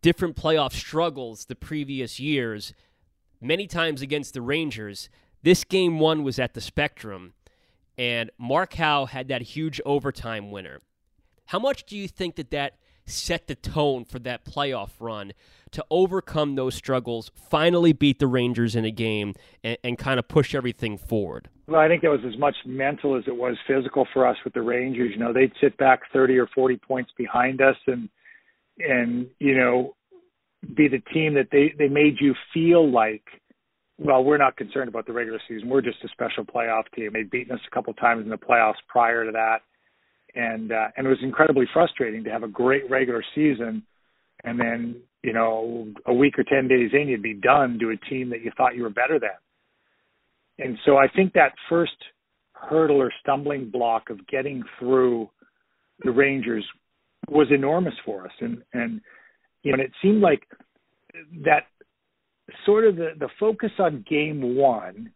different 0.00 0.36
playoff 0.36 0.72
struggles 0.72 1.44
the 1.44 1.54
previous 1.54 2.18
years, 2.18 2.72
many 3.40 3.66
times 3.66 4.00
against 4.00 4.32
the 4.32 4.40
Rangers 4.40 5.10
this 5.42 5.64
game 5.64 5.98
one 5.98 6.22
was 6.22 6.38
at 6.38 6.54
the 6.54 6.60
Spectrum, 6.60 7.32
and 7.96 8.30
Mark 8.38 8.74
Howe 8.74 9.06
had 9.06 9.28
that 9.28 9.42
huge 9.42 9.80
overtime 9.86 10.50
winner. 10.50 10.80
How 11.46 11.58
much 11.58 11.84
do 11.84 11.96
you 11.96 12.08
think 12.08 12.36
that 12.36 12.50
that 12.50 12.74
set 13.06 13.46
the 13.46 13.54
tone 13.54 14.04
for 14.04 14.18
that 14.20 14.44
playoff 14.44 14.90
run 15.00 15.32
to 15.72 15.84
overcome 15.90 16.54
those 16.54 16.74
struggles, 16.74 17.30
finally 17.34 17.92
beat 17.92 18.18
the 18.18 18.26
Rangers 18.26 18.76
in 18.76 18.84
a 18.84 18.90
game, 18.90 19.34
and, 19.64 19.78
and 19.82 19.98
kind 19.98 20.18
of 20.18 20.28
push 20.28 20.54
everything 20.54 20.98
forward? 20.98 21.48
Well, 21.66 21.80
I 21.80 21.88
think 21.88 22.02
that 22.02 22.10
was 22.10 22.24
as 22.26 22.38
much 22.38 22.56
mental 22.66 23.16
as 23.16 23.24
it 23.26 23.36
was 23.36 23.56
physical 23.66 24.06
for 24.12 24.26
us 24.26 24.36
with 24.44 24.54
the 24.54 24.62
Rangers. 24.62 25.10
You 25.12 25.18
know, 25.18 25.32
they'd 25.32 25.52
sit 25.60 25.76
back 25.76 26.02
30 26.12 26.38
or 26.38 26.48
40 26.48 26.76
points 26.76 27.12
behind 27.16 27.60
us 27.60 27.76
and, 27.86 28.08
and, 28.78 29.26
you 29.38 29.56
know, 29.56 29.94
be 30.74 30.88
the 30.88 31.00
team 31.12 31.34
that 31.34 31.48
they, 31.50 31.72
they 31.78 31.88
made 31.88 32.16
you 32.20 32.34
feel 32.52 32.90
like– 32.90 33.22
well, 34.02 34.24
we're 34.24 34.38
not 34.38 34.56
concerned 34.56 34.88
about 34.88 35.06
the 35.06 35.12
regular 35.12 35.40
season. 35.46 35.68
We're 35.68 35.82
just 35.82 36.02
a 36.02 36.08
special 36.08 36.44
playoff 36.44 36.84
team. 36.96 37.10
They'd 37.12 37.30
beaten 37.30 37.52
us 37.52 37.60
a 37.70 37.74
couple 37.74 37.92
times 37.94 38.24
in 38.24 38.30
the 38.30 38.38
playoffs 38.38 38.80
prior 38.88 39.26
to 39.26 39.32
that, 39.32 39.58
and 40.34 40.72
uh, 40.72 40.88
and 40.96 41.06
it 41.06 41.10
was 41.10 41.18
incredibly 41.22 41.66
frustrating 41.72 42.24
to 42.24 42.30
have 42.30 42.42
a 42.42 42.48
great 42.48 42.88
regular 42.88 43.22
season, 43.34 43.82
and 44.42 44.58
then 44.58 44.96
you 45.22 45.34
know 45.34 45.86
a 46.06 46.14
week 46.14 46.38
or 46.38 46.44
ten 46.44 46.66
days 46.66 46.90
in 46.94 47.08
you'd 47.08 47.22
be 47.22 47.34
done 47.34 47.78
to 47.78 47.90
a 47.90 47.96
team 48.08 48.30
that 48.30 48.40
you 48.42 48.50
thought 48.56 48.74
you 48.74 48.84
were 48.84 48.90
better 48.90 49.18
than. 49.18 49.30
And 50.58 50.78
so 50.86 50.96
I 50.96 51.06
think 51.14 51.34
that 51.34 51.52
first 51.68 51.92
hurdle 52.54 53.02
or 53.02 53.12
stumbling 53.20 53.70
block 53.70 54.08
of 54.08 54.26
getting 54.26 54.62
through 54.78 55.28
the 56.04 56.10
Rangers 56.10 56.64
was 57.28 57.48
enormous 57.50 57.94
for 58.06 58.24
us, 58.24 58.32
and 58.40 58.62
and 58.72 59.02
you 59.62 59.72
know 59.72 59.74
and 59.74 59.82
it 59.82 59.92
seemed 60.00 60.22
like 60.22 60.40
that 61.44 61.64
sort 62.66 62.84
of 62.84 62.96
the, 62.96 63.10
the 63.18 63.28
focus 63.38 63.70
on 63.78 64.04
game 64.08 64.56
one 64.56 65.12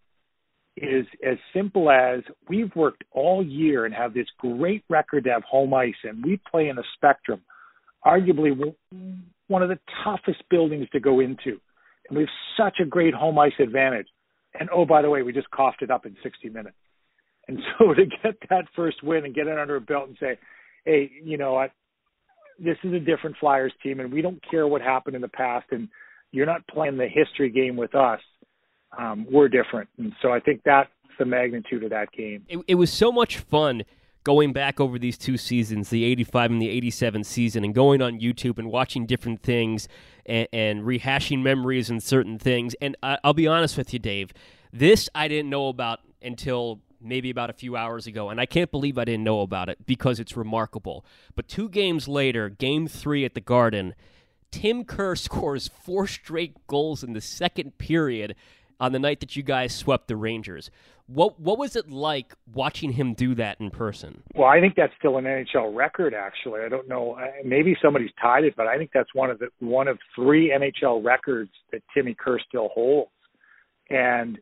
is 0.76 1.06
as 1.24 1.36
simple 1.54 1.90
as 1.90 2.20
we've 2.48 2.74
worked 2.74 3.04
all 3.12 3.44
year 3.44 3.84
and 3.84 3.94
have 3.94 4.12
this 4.12 4.26
great 4.38 4.84
record 4.88 5.24
to 5.24 5.30
have 5.30 5.44
home 5.44 5.72
ice, 5.72 5.94
and 6.02 6.24
we 6.24 6.40
play 6.50 6.68
in 6.68 6.78
a 6.78 6.82
spectrum, 6.96 7.40
arguably 8.04 8.74
one 9.46 9.62
of 9.62 9.68
the 9.68 9.78
toughest 10.02 10.42
buildings 10.50 10.88
to 10.92 11.00
go 11.00 11.20
into. 11.20 11.60
And 12.08 12.18
we 12.18 12.22
have 12.22 12.28
such 12.56 12.80
a 12.80 12.84
great 12.84 13.14
home 13.14 13.38
ice 13.38 13.52
advantage. 13.60 14.08
And 14.58 14.68
oh, 14.72 14.84
by 14.84 15.02
the 15.02 15.10
way, 15.10 15.22
we 15.22 15.32
just 15.32 15.50
coughed 15.50 15.82
it 15.82 15.90
up 15.90 16.06
in 16.06 16.16
60 16.22 16.48
minutes. 16.48 16.76
And 17.48 17.58
so 17.78 17.94
to 17.94 18.04
get 18.04 18.36
that 18.50 18.66
first 18.74 19.02
win 19.02 19.24
and 19.24 19.34
get 19.34 19.46
it 19.46 19.58
under 19.58 19.76
a 19.76 19.80
belt 19.80 20.08
and 20.08 20.16
say, 20.18 20.38
hey, 20.84 21.10
you 21.22 21.38
know 21.38 21.54
what? 21.54 21.70
This 22.58 22.76
is 22.84 22.92
a 22.92 23.00
different 23.00 23.36
Flyers 23.40 23.72
team, 23.82 23.98
and 23.98 24.12
we 24.12 24.22
don't 24.22 24.42
care 24.48 24.66
what 24.66 24.80
happened 24.80 25.16
in 25.16 25.22
the 25.22 25.28
past. 25.28 25.66
And 25.72 25.88
you're 26.34 26.46
not 26.46 26.66
playing 26.66 26.96
the 26.96 27.06
history 27.06 27.48
game 27.48 27.76
with 27.76 27.94
us. 27.94 28.20
Um, 28.98 29.26
we're 29.30 29.48
different, 29.48 29.88
and 29.98 30.12
so 30.20 30.32
I 30.32 30.40
think 30.40 30.62
that's 30.64 30.90
the 31.18 31.24
magnitude 31.24 31.84
of 31.84 31.90
that 31.90 32.12
game. 32.12 32.44
It, 32.48 32.58
it 32.68 32.74
was 32.74 32.92
so 32.92 33.12
much 33.12 33.38
fun 33.38 33.84
going 34.24 34.52
back 34.52 34.80
over 34.80 34.98
these 34.98 35.18
two 35.18 35.36
seasons, 35.36 35.90
the 35.90 36.04
85 36.04 36.52
and 36.52 36.62
the 36.62 36.68
87 36.68 37.24
season, 37.24 37.64
and 37.64 37.74
going 37.74 38.02
on 38.02 38.18
YouTube 38.20 38.58
and 38.58 38.70
watching 38.70 39.06
different 39.06 39.42
things 39.42 39.86
and, 40.26 40.48
and 40.52 40.82
rehashing 40.82 41.42
memories 41.42 41.90
and 41.90 42.02
certain 42.02 42.38
things. 42.38 42.74
And 42.80 42.96
I, 43.02 43.18
I'll 43.22 43.34
be 43.34 43.46
honest 43.46 43.76
with 43.76 43.92
you, 43.92 43.98
Dave, 43.98 44.32
This 44.72 45.08
I 45.14 45.28
didn't 45.28 45.50
know 45.50 45.68
about 45.68 46.00
until 46.22 46.80
maybe 47.00 47.30
about 47.30 47.50
a 47.50 47.52
few 47.52 47.76
hours 47.76 48.06
ago, 48.06 48.30
and 48.30 48.40
I 48.40 48.46
can't 48.46 48.70
believe 48.70 48.96
I 48.96 49.04
didn't 49.04 49.24
know 49.24 49.40
about 49.42 49.68
it 49.68 49.86
because 49.86 50.18
it's 50.18 50.36
remarkable. 50.36 51.04
But 51.36 51.48
two 51.48 51.68
games 51.68 52.08
later, 52.08 52.48
game 52.48 52.88
three 52.88 53.24
at 53.24 53.34
the 53.34 53.40
Garden, 53.40 53.94
Tim 54.54 54.84
Kerr 54.84 55.16
scores 55.28 55.68
four 55.68 56.06
straight 56.06 56.66
goals 56.66 57.02
in 57.02 57.12
the 57.12 57.20
second 57.20 57.78
period 57.78 58.36
on 58.80 58.92
the 58.92 58.98
night 58.98 59.20
that 59.20 59.36
you 59.36 59.42
guys 59.42 59.74
swept 59.74 60.08
the 60.08 60.16
Rangers. 60.16 60.70
What 61.06 61.38
what 61.38 61.58
was 61.58 61.76
it 61.76 61.90
like 61.90 62.34
watching 62.54 62.92
him 62.92 63.12
do 63.12 63.34
that 63.34 63.60
in 63.60 63.70
person? 63.70 64.22
Well, 64.34 64.48
I 64.48 64.60
think 64.60 64.74
that's 64.74 64.92
still 64.98 65.18
an 65.18 65.24
NHL 65.24 65.74
record. 65.74 66.14
Actually, 66.14 66.62
I 66.62 66.68
don't 66.70 66.88
know. 66.88 67.18
Maybe 67.44 67.76
somebody's 67.82 68.10
tied 68.20 68.44
it, 68.44 68.54
but 68.56 68.66
I 68.66 68.78
think 68.78 68.90
that's 68.94 69.14
one 69.14 69.30
of 69.30 69.38
the 69.38 69.48
one 69.58 69.86
of 69.86 69.98
three 70.14 70.50
NHL 70.50 71.04
records 71.04 71.50
that 71.72 71.82
Timmy 71.94 72.14
Kerr 72.14 72.38
still 72.48 72.70
holds. 72.72 73.10
And 73.90 74.38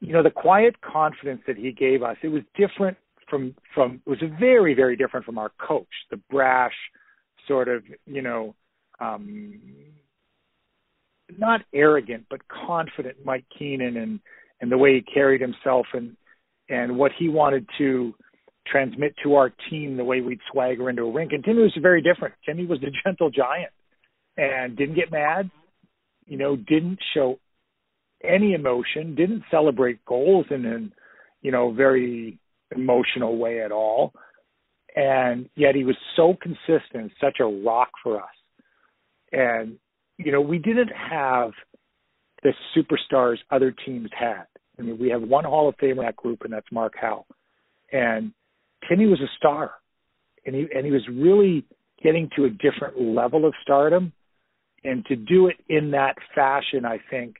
you 0.00 0.12
know, 0.12 0.22
the 0.22 0.30
quiet 0.30 0.80
confidence 0.82 1.42
that 1.46 1.56
he 1.56 1.72
gave 1.72 2.02
us, 2.02 2.16
it 2.22 2.28
was 2.28 2.42
different 2.54 2.98
from 3.28 3.54
from 3.74 4.02
it 4.06 4.10
was 4.10 4.18
very 4.38 4.74
very 4.74 4.96
different 4.96 5.24
from 5.24 5.38
our 5.38 5.52
coach, 5.58 5.88
the 6.10 6.20
brash 6.28 6.74
sort 7.48 7.68
of 7.68 7.82
you 8.06 8.20
know. 8.20 8.54
Um 9.00 9.60
not 11.38 11.62
arrogant 11.72 12.26
but 12.28 12.40
confident 12.48 13.16
Mike 13.24 13.44
Keenan 13.56 13.96
and 13.96 14.20
and 14.60 14.70
the 14.70 14.78
way 14.78 14.94
he 14.94 15.02
carried 15.02 15.40
himself 15.40 15.86
and 15.92 16.16
and 16.68 16.96
what 16.96 17.12
he 17.18 17.28
wanted 17.28 17.66
to 17.78 18.14
transmit 18.66 19.14
to 19.22 19.34
our 19.34 19.52
team 19.68 19.96
the 19.96 20.04
way 20.04 20.20
we'd 20.20 20.40
swagger 20.50 20.88
into 20.88 21.02
a 21.02 21.12
rink. 21.12 21.32
And 21.32 21.44
Timmy 21.44 21.62
was 21.62 21.76
very 21.80 22.02
different. 22.02 22.34
Timmy 22.46 22.66
was 22.66 22.80
the 22.80 22.92
gentle 23.04 23.30
giant 23.30 23.72
and 24.36 24.76
didn't 24.76 24.94
get 24.94 25.10
mad, 25.10 25.50
you 26.26 26.38
know, 26.38 26.56
didn't 26.56 26.98
show 27.14 27.38
any 28.22 28.52
emotion, 28.54 29.14
didn't 29.14 29.42
celebrate 29.50 30.04
goals 30.04 30.46
in 30.50 30.64
an, 30.64 30.92
you 31.42 31.50
know, 31.50 31.72
very 31.72 32.38
emotional 32.74 33.36
way 33.36 33.62
at 33.62 33.72
all. 33.72 34.12
And 34.94 35.48
yet 35.56 35.74
he 35.74 35.84
was 35.84 35.96
so 36.16 36.36
consistent, 36.40 37.12
such 37.20 37.38
a 37.40 37.44
rock 37.44 37.90
for 38.02 38.18
us. 38.18 38.28
And, 39.32 39.78
you 40.18 40.32
know, 40.32 40.40
we 40.40 40.58
didn't 40.58 40.92
have 40.92 41.52
the 42.42 42.52
superstars 42.76 43.38
other 43.50 43.70
teams 43.70 44.10
had. 44.18 44.44
I 44.78 44.82
mean, 44.82 44.98
we 44.98 45.10
have 45.10 45.22
one 45.22 45.44
Hall 45.44 45.68
of 45.68 45.76
Famer 45.76 45.90
in 45.90 45.96
that 45.98 46.16
group, 46.16 46.42
and 46.42 46.52
that's 46.52 46.70
Mark 46.72 46.94
Howe. 46.98 47.26
And 47.92 48.32
Timmy 48.88 49.06
was 49.06 49.20
a 49.20 49.28
star, 49.36 49.72
and 50.46 50.54
he 50.54 50.66
and 50.74 50.86
he 50.86 50.92
was 50.92 51.06
really 51.08 51.64
getting 52.02 52.30
to 52.36 52.44
a 52.46 52.50
different 52.50 53.00
level 53.00 53.44
of 53.46 53.54
stardom. 53.62 54.12
And 54.82 55.04
to 55.06 55.16
do 55.16 55.48
it 55.48 55.56
in 55.68 55.90
that 55.90 56.16
fashion, 56.34 56.86
I 56.86 56.98
think, 57.10 57.36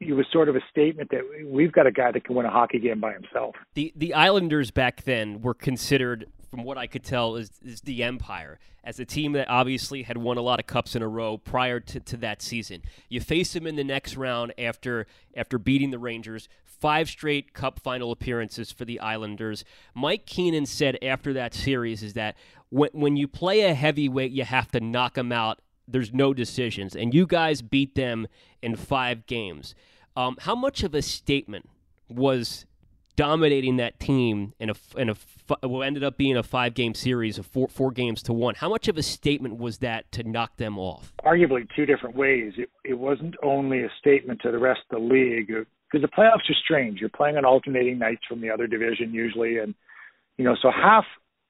it 0.00 0.12
was 0.12 0.26
sort 0.32 0.48
of 0.48 0.56
a 0.56 0.60
statement 0.68 1.10
that 1.10 1.20
we've 1.48 1.72
got 1.72 1.86
a 1.86 1.92
guy 1.92 2.10
that 2.10 2.24
can 2.24 2.34
win 2.34 2.44
a 2.44 2.50
hockey 2.50 2.80
game 2.80 3.00
by 3.00 3.12
himself. 3.12 3.54
The 3.74 3.92
the 3.94 4.12
Islanders 4.12 4.70
back 4.70 5.04
then 5.04 5.40
were 5.42 5.54
considered, 5.54 6.26
from 6.56 6.64
what 6.64 6.78
I 6.78 6.86
could 6.86 7.04
tell, 7.04 7.36
is 7.36 7.50
is 7.62 7.82
the 7.82 8.02
empire 8.02 8.58
as 8.82 8.98
a 8.98 9.04
team 9.04 9.32
that 9.32 9.50
obviously 9.50 10.04
had 10.04 10.16
won 10.16 10.38
a 10.38 10.40
lot 10.40 10.58
of 10.58 10.66
cups 10.66 10.96
in 10.96 11.02
a 11.02 11.08
row 11.08 11.36
prior 11.36 11.80
to, 11.80 12.00
to 12.00 12.16
that 12.16 12.40
season. 12.40 12.80
You 13.10 13.20
face 13.20 13.52
them 13.52 13.66
in 13.66 13.76
the 13.76 13.84
next 13.84 14.16
round 14.16 14.54
after 14.56 15.06
after 15.36 15.58
beating 15.58 15.90
the 15.90 15.98
Rangers. 15.98 16.48
Five 16.64 17.10
straight 17.10 17.52
cup 17.52 17.78
final 17.80 18.10
appearances 18.10 18.72
for 18.72 18.86
the 18.86 19.00
Islanders. 19.00 19.64
Mike 19.94 20.24
Keenan 20.24 20.64
said 20.64 20.96
after 21.02 21.34
that 21.34 21.52
series 21.52 22.02
is 22.02 22.14
that 22.14 22.36
when 22.70 22.88
when 22.92 23.16
you 23.16 23.28
play 23.28 23.60
a 23.62 23.74
heavyweight, 23.74 24.32
you 24.32 24.44
have 24.44 24.70
to 24.70 24.80
knock 24.80 25.14
them 25.14 25.32
out 25.32 25.60
there's 25.86 26.12
no 26.12 26.34
decisions, 26.34 26.96
and 26.96 27.14
you 27.14 27.26
guys 27.26 27.62
beat 27.62 27.94
them 27.94 28.26
in 28.62 28.76
five 28.76 29.26
games. 29.26 29.74
Um, 30.16 30.36
how 30.40 30.54
much 30.54 30.82
of 30.82 30.94
a 30.94 31.02
statement 31.02 31.68
was 32.08 32.64
dominating 33.14 33.76
that 33.76 33.98
team 34.00 34.52
in 34.58 34.70
a 34.70 34.74
in 34.96 35.08
a 35.10 35.16
what 35.62 35.82
ended 35.82 36.04
up 36.04 36.16
being 36.16 36.36
a 36.36 36.42
five 36.42 36.74
game 36.74 36.94
series 36.94 37.38
of 37.38 37.46
four 37.46 37.68
four 37.68 37.90
games 37.90 38.22
to 38.24 38.32
one? 38.32 38.54
How 38.54 38.68
much 38.68 38.88
of 38.88 38.96
a 38.96 39.02
statement 39.02 39.58
was 39.58 39.78
that 39.78 40.10
to 40.12 40.22
knock 40.22 40.56
them 40.56 40.78
off? 40.78 41.12
Arguably, 41.24 41.68
two 41.74 41.86
different 41.86 42.16
ways. 42.16 42.54
It 42.56 42.70
it 42.84 42.94
wasn't 42.94 43.34
only 43.42 43.82
a 43.82 43.90
statement 43.98 44.40
to 44.42 44.50
the 44.50 44.58
rest 44.58 44.80
of 44.90 45.00
the 45.00 45.06
league 45.06 45.50
uh, 45.50 45.64
because 45.90 46.02
the 46.02 46.16
playoffs 46.16 46.50
are 46.50 46.56
strange. 46.64 47.00
You're 47.00 47.08
playing 47.10 47.36
on 47.36 47.44
alternating 47.44 47.98
nights 47.98 48.22
from 48.28 48.40
the 48.40 48.50
other 48.50 48.66
division 48.66 49.12
usually, 49.12 49.58
and 49.58 49.74
you 50.36 50.44
know 50.44 50.56
so 50.60 50.70
half 50.70 51.04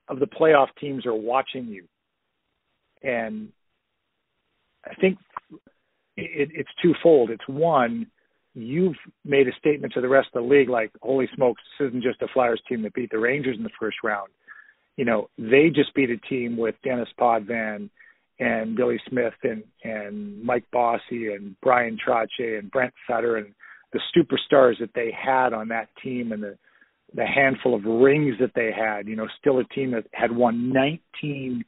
of 0.09 0.21
the 0.21 0.27
playoff 0.27 0.69
teams 0.81 1.07
are 1.07 1.15
watching 1.15 1.67
you, 1.67 1.85
and 3.03 3.49
I 4.85 4.95
think 4.95 5.19
it, 6.17 6.51
it's 6.53 6.71
twofold. 6.83 7.31
It's 7.31 7.47
one, 7.49 8.07
you've 8.57 8.97
made 9.25 9.47
a 9.47 9.53
statement 9.59 9.93
to 9.93 10.01
the 10.01 10.09
rest 10.09 10.29
of 10.35 10.43
the 10.43 10.49
league 10.49 10.71
like, 10.71 10.91
holy 11.03 11.29
smokes, 11.35 11.63
this 11.79 11.89
isn't 11.89 12.03
just 12.03 12.23
a 12.23 12.29
Flyers 12.33 12.61
team 12.69 12.83
that 12.83 12.95
beat 12.95 13.11
the 13.11 13.19
Rangers 13.19 13.57
in 13.57 13.63
the 13.63 13.71
first 13.79 13.99
round. 14.03 14.31
You 14.97 15.05
know, 15.05 15.29
they 15.37 15.69
just 15.73 15.95
beat 15.95 16.09
a 16.09 16.17
team 16.17 16.57
with 16.57 16.75
Denis 16.83 17.09
Potvin 17.19 17.91
and 18.41 18.77
Billy 18.77 18.99
Smith 19.09 19.35
and, 19.43 19.63
and 19.85 20.43
Mike 20.43 20.65
Bossy 20.73 21.33
and 21.35 21.55
Bryan 21.61 21.99
Trottier 22.05 22.59
and 22.59 22.71
Brent 22.71 22.95
Sutter 23.07 23.37
and 23.37 23.55
the 23.93 24.01
superstars 24.17 24.79
that 24.81 24.91
they 24.95 25.13
had 25.13 25.53
on 25.53 25.69
that 25.69 25.89
team 26.03 26.33
and 26.33 26.43
the 26.43 26.57
the 27.15 27.25
handful 27.25 27.75
of 27.75 27.85
rings 27.85 28.35
that 28.41 28.51
they 28.55 28.71
had, 28.77 29.07
you 29.07 29.15
know, 29.15 29.29
still 29.41 29.61
a 29.61 29.65
team 29.65 29.93
that 29.93 30.05
had 30.13 30.33
won 30.33 30.73
19 30.73 31.65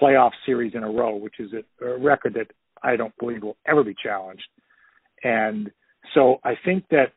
playoff 0.00 0.32
series 0.44 0.74
in 0.74 0.82
a 0.82 0.90
row, 0.90 1.14
which 1.14 1.36
is 1.38 1.52
a, 1.52 1.84
a 1.84 1.98
record 1.98 2.34
that 2.34 2.48
I 2.82 2.96
don't 2.96 3.16
believe 3.18 3.42
will 3.42 3.56
ever 3.64 3.84
be 3.84 3.94
challenged. 3.94 4.42
And 5.22 5.70
so 6.14 6.40
I 6.44 6.54
think 6.64 6.84
that 6.90 7.12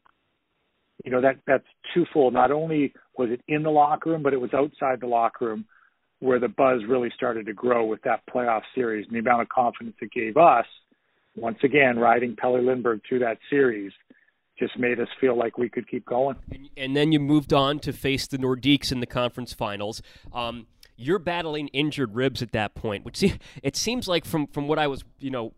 you 1.04 1.12
know 1.12 1.22
that 1.22 1.38
that's 1.46 1.66
twofold. 1.94 2.34
Not 2.34 2.52
only 2.52 2.94
was 3.18 3.30
it 3.32 3.42
in 3.48 3.64
the 3.64 3.70
locker 3.70 4.12
room, 4.12 4.24
but 4.24 4.34
it 4.34 4.42
was 4.42 4.54
outside 4.54 5.02
the 5.02 5.08
locker 5.08 5.46
room 5.46 5.66
where 6.20 6.40
the 6.40 6.48
buzz 6.48 6.82
really 6.88 7.12
started 7.16 7.46
to 7.46 7.54
grow 7.54 7.86
with 7.86 8.02
that 8.04 8.22
playoff 8.34 8.62
series 8.74 9.06
and 9.06 9.16
the 9.16 9.20
amount 9.20 9.42
of 9.42 9.50
confidence 9.50 9.96
it 10.02 10.12
gave 10.12 10.38
us. 10.38 10.66
Once 11.36 11.58
again, 11.64 12.00
riding 12.00 12.36
Pelle 12.36 12.64
Lindbergh 12.64 13.02
through 13.08 13.20
that 13.20 13.38
series 13.50 13.92
just 14.58 14.80
made 14.80 15.00
us 15.00 15.10
feel 15.20 15.38
like 15.38 15.58
we 15.58 15.70
could 15.70 15.88
keep 15.90 16.06
going. 16.06 16.38
And, 16.50 16.70
and 16.78 16.96
then 16.96 17.12
you 17.12 17.20
moved 17.20 17.52
on 17.52 17.80
to 17.80 17.92
face 17.92 18.26
the 18.26 18.38
Nordiques 18.38 18.92
in 18.92 19.02
the 19.02 19.06
conference 19.06 19.54
finals. 19.54 20.02
Um, 20.34 20.68
you're 20.96 21.20
battling 21.20 21.68
injured 21.70 22.16
ribs 22.16 22.42
at 22.42 22.54
that 22.54 22.74
point, 22.74 23.04
which 23.04 23.24
it 23.64 23.76
seems 23.76 24.08
like 24.08 24.26
from 24.26 24.48
from 24.48 24.68
what 24.68 24.80
I 24.80 24.88
was, 24.88 25.04
you 25.20 25.30
know, 25.30 25.54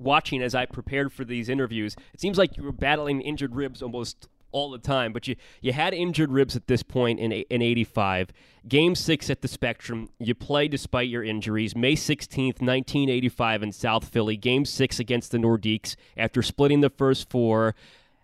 watching 0.00 0.42
as 0.42 0.54
I 0.54 0.66
prepared 0.66 1.12
for 1.12 1.24
these 1.24 1.48
interviews, 1.48 1.96
it 2.12 2.20
seems 2.20 2.38
like 2.38 2.56
you 2.56 2.62
were 2.62 2.72
battling 2.72 3.20
injured 3.20 3.54
ribs 3.54 3.82
almost 3.82 4.28
all 4.52 4.70
the 4.70 4.78
time. 4.78 5.12
But 5.12 5.28
you 5.28 5.36
you 5.60 5.72
had 5.72 5.94
injured 5.94 6.32
ribs 6.32 6.56
at 6.56 6.66
this 6.66 6.82
point 6.82 7.20
in 7.20 7.32
in 7.32 7.62
'85. 7.62 8.32
Game 8.68 8.94
six 8.94 9.30
at 9.30 9.42
the 9.42 9.48
Spectrum, 9.48 10.10
you 10.18 10.34
play 10.34 10.68
despite 10.68 11.08
your 11.08 11.24
injuries. 11.24 11.74
May 11.74 11.94
16th, 11.94 12.60
1985, 12.60 13.62
in 13.62 13.72
South 13.72 14.08
Philly. 14.08 14.36
Game 14.36 14.64
six 14.66 14.98
against 14.98 15.30
the 15.30 15.38
Nordiques 15.38 15.96
after 16.16 16.42
splitting 16.42 16.80
the 16.80 16.90
first 16.90 17.30
four, 17.30 17.74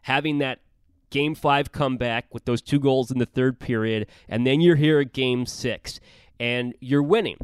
having 0.02 0.38
that 0.38 0.60
game 1.10 1.34
five 1.34 1.72
comeback 1.72 2.26
with 2.34 2.44
those 2.44 2.60
two 2.60 2.78
goals 2.78 3.10
in 3.10 3.18
the 3.18 3.26
third 3.26 3.58
period, 3.58 4.06
and 4.28 4.46
then 4.46 4.60
you're 4.60 4.76
here 4.76 5.00
at 5.00 5.12
game 5.12 5.46
six 5.46 6.00
and 6.38 6.74
you're 6.80 7.02
winning, 7.02 7.38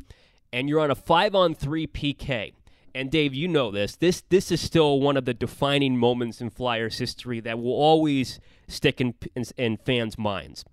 and 0.52 0.68
you're 0.68 0.80
on 0.80 0.90
a 0.90 0.94
five 0.94 1.34
on 1.34 1.54
three 1.54 1.86
PK. 1.86 2.52
And 2.94 3.11
Dave, 3.11 3.34
you 3.34 3.49
know 3.49 3.70
this. 3.70 3.96
This 3.96 4.22
this 4.28 4.52
is 4.52 4.61
still 4.61 5.00
one 5.00 5.16
of 5.16 5.25
the 5.25 5.34
defining 5.34 5.96
moments 5.96 6.40
in 6.40 6.50
Flyers 6.50 6.99
history 6.99 7.40
that 7.40 7.58
will 7.58 7.72
always 7.72 8.38
stick 8.68 9.00
in, 9.00 9.14
in, 9.34 9.44
in 9.56 9.76
fans' 9.78 10.18
minds. 10.18 10.64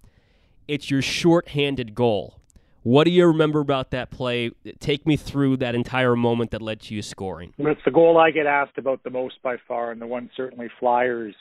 It's 0.68 0.92
your 0.92 1.02
short-handed 1.02 1.96
goal. 1.96 2.40
What 2.84 3.04
do 3.04 3.12
you 3.12 3.26
remember 3.26 3.60
about 3.60 3.92
that 3.92 4.10
play? 4.10 4.52
Take 4.80 5.06
me 5.06 5.18
through 5.18 5.58
that 5.58 5.76
entire 5.76 6.16
moment 6.16 6.52
that 6.52 6.62
led 6.62 6.82
to 6.82 6.96
you 6.96 7.02
scoring. 7.02 7.54
It's 7.58 7.82
the 7.84 7.92
goal 7.92 8.18
I 8.18 8.32
get 8.32 8.46
asked 8.46 8.78
about 8.78 9.04
the 9.04 9.10
most 9.10 9.42
by 9.42 9.58
far, 9.68 9.92
and 9.92 10.02
the 10.02 10.08
one 10.08 10.30
certainly 10.36 10.70
Flyers 10.80 11.36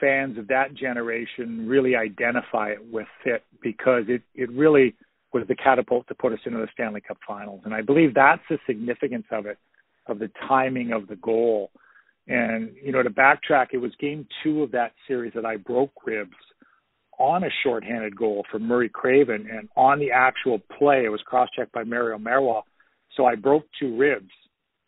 fans 0.00 0.36
of 0.36 0.48
that 0.48 0.74
generation 0.74 1.66
really 1.68 1.94
identify 1.94 2.70
it 2.70 2.80
with 2.90 3.06
it 3.24 3.44
because 3.62 4.04
it 4.08 4.22
it 4.34 4.50
really 4.50 4.94
was 5.32 5.44
the 5.48 5.54
catapult 5.54 6.06
to 6.08 6.14
put 6.14 6.32
us 6.32 6.40
into 6.44 6.58
the 6.58 6.68
Stanley 6.72 7.00
Cup 7.00 7.18
Finals. 7.26 7.62
And 7.64 7.72
I 7.72 7.80
believe 7.80 8.12
that's 8.14 8.42
the 8.50 8.58
significance 8.66 9.26
of 9.30 9.46
it, 9.46 9.58
of 10.06 10.18
the 10.18 10.30
timing 10.48 10.92
of 10.92 11.06
the 11.06 11.16
goal. 11.16 11.70
And 12.28 12.70
you 12.82 12.92
know, 12.92 13.02
to 13.02 13.10
backtrack, 13.10 13.68
it 13.72 13.78
was 13.78 13.92
Game 14.00 14.26
Two 14.42 14.62
of 14.62 14.70
that 14.72 14.92
series 15.08 15.32
that 15.34 15.44
I 15.44 15.56
broke 15.56 15.92
ribs 16.06 16.36
on 17.18 17.44
a 17.44 17.48
shorthanded 17.62 18.16
goal 18.16 18.44
from 18.50 18.66
Murray 18.66 18.88
Craven, 18.88 19.48
and 19.50 19.68
on 19.76 19.98
the 19.98 20.10
actual 20.10 20.58
play, 20.78 21.04
it 21.04 21.10
was 21.10 21.20
cross-checked 21.26 21.72
by 21.72 21.84
Mario 21.84 22.18
Marois. 22.18 22.62
So 23.16 23.26
I 23.26 23.34
broke 23.34 23.64
two 23.78 23.96
ribs, 23.96 24.30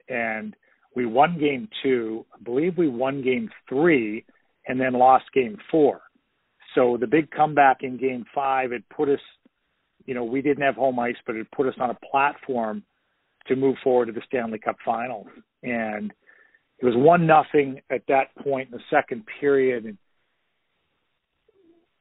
and 0.09 0.55
we 0.97 1.07
won 1.07 1.39
Game 1.39 1.69
Two. 1.83 2.25
I 2.33 2.43
believe 2.43 2.79
we 2.79 2.89
won 2.89 3.23
Game 3.23 3.51
Three, 3.69 4.25
and 4.67 4.81
then 4.81 4.93
lost 4.95 5.25
Game 5.35 5.59
Four. 5.71 6.03
So 6.75 6.97
the 6.99 7.07
big 7.07 7.31
comeback 7.31 7.79
in 7.83 7.97
Game 7.97 8.25
Five, 8.33 8.73
it 8.73 8.85
put 8.91 9.09
us 9.09 9.21
you 10.07 10.15
know, 10.15 10.25
we 10.25 10.43
didn't 10.43 10.63
have 10.63 10.75
home 10.75 10.99
ice, 10.99 11.17
but 11.27 11.37
it 11.37 11.47
put 11.53 11.67
us 11.67 11.75
on 11.81 11.91
a 11.91 11.99
platform 12.11 12.83
to 13.47 13.57
move 13.57 13.77
forward 13.83 14.07
to 14.07 14.13
the 14.13 14.23
Stanley 14.27 14.59
Cup 14.59 14.77
Finals. 14.85 15.27
And 15.63 16.13
it 16.79 16.85
was 16.85 16.95
one 16.97 17.27
nothing 17.27 17.81
at 17.91 18.03
that 18.09 18.35
point 18.43 18.71
in 18.71 18.79
the 18.79 18.85
second 18.91 19.25
period, 19.41 19.85
and 19.85 19.99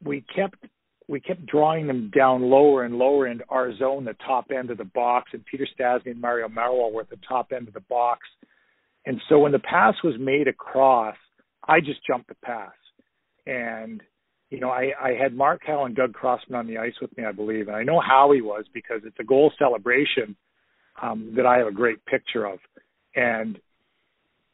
we 0.03 0.25
kept 0.35 0.65
we 1.07 1.19
kept 1.19 1.45
drawing 1.45 1.87
them 1.87 2.11
down 2.15 2.43
lower 2.43 2.83
and 2.83 2.95
lower 2.95 3.27
into 3.27 3.43
our 3.49 3.75
zone, 3.77 4.05
the 4.05 4.15
top 4.25 4.51
end 4.57 4.71
of 4.71 4.77
the 4.77 4.85
box, 4.85 5.31
and 5.33 5.45
Peter 5.45 5.67
Stastny 5.77 6.11
and 6.11 6.21
Mario 6.21 6.47
Marois 6.47 6.91
were 6.91 7.01
at 7.01 7.09
the 7.09 7.19
top 7.27 7.51
end 7.55 7.67
of 7.67 7.73
the 7.73 7.81
box. 7.81 8.21
And 9.05 9.19
so 9.27 9.39
when 9.39 9.51
the 9.51 9.59
pass 9.59 9.95
was 10.03 10.15
made 10.17 10.47
across, 10.47 11.17
I 11.67 11.81
just 11.81 12.05
jumped 12.07 12.29
the 12.29 12.35
pass. 12.35 12.71
And, 13.45 14.01
you 14.49 14.61
know, 14.61 14.69
I, 14.69 14.91
I 14.99 15.11
had 15.21 15.35
Mark 15.35 15.61
Howe 15.65 15.83
and 15.83 15.95
Doug 15.95 16.13
Crossman 16.13 16.57
on 16.57 16.67
the 16.67 16.77
ice 16.77 16.93
with 17.01 17.15
me, 17.17 17.25
I 17.25 17.33
believe. 17.33 17.67
And 17.67 17.75
I 17.75 17.83
know 17.83 17.99
how 17.99 18.31
he 18.33 18.41
was 18.41 18.63
because 18.73 19.01
it's 19.05 19.19
a 19.19 19.25
goal 19.25 19.51
celebration 19.59 20.37
um, 21.01 21.33
that 21.35 21.45
I 21.45 21.57
have 21.57 21.67
a 21.67 21.71
great 21.71 22.05
picture 22.05 22.45
of. 22.45 22.59
And, 23.15 23.59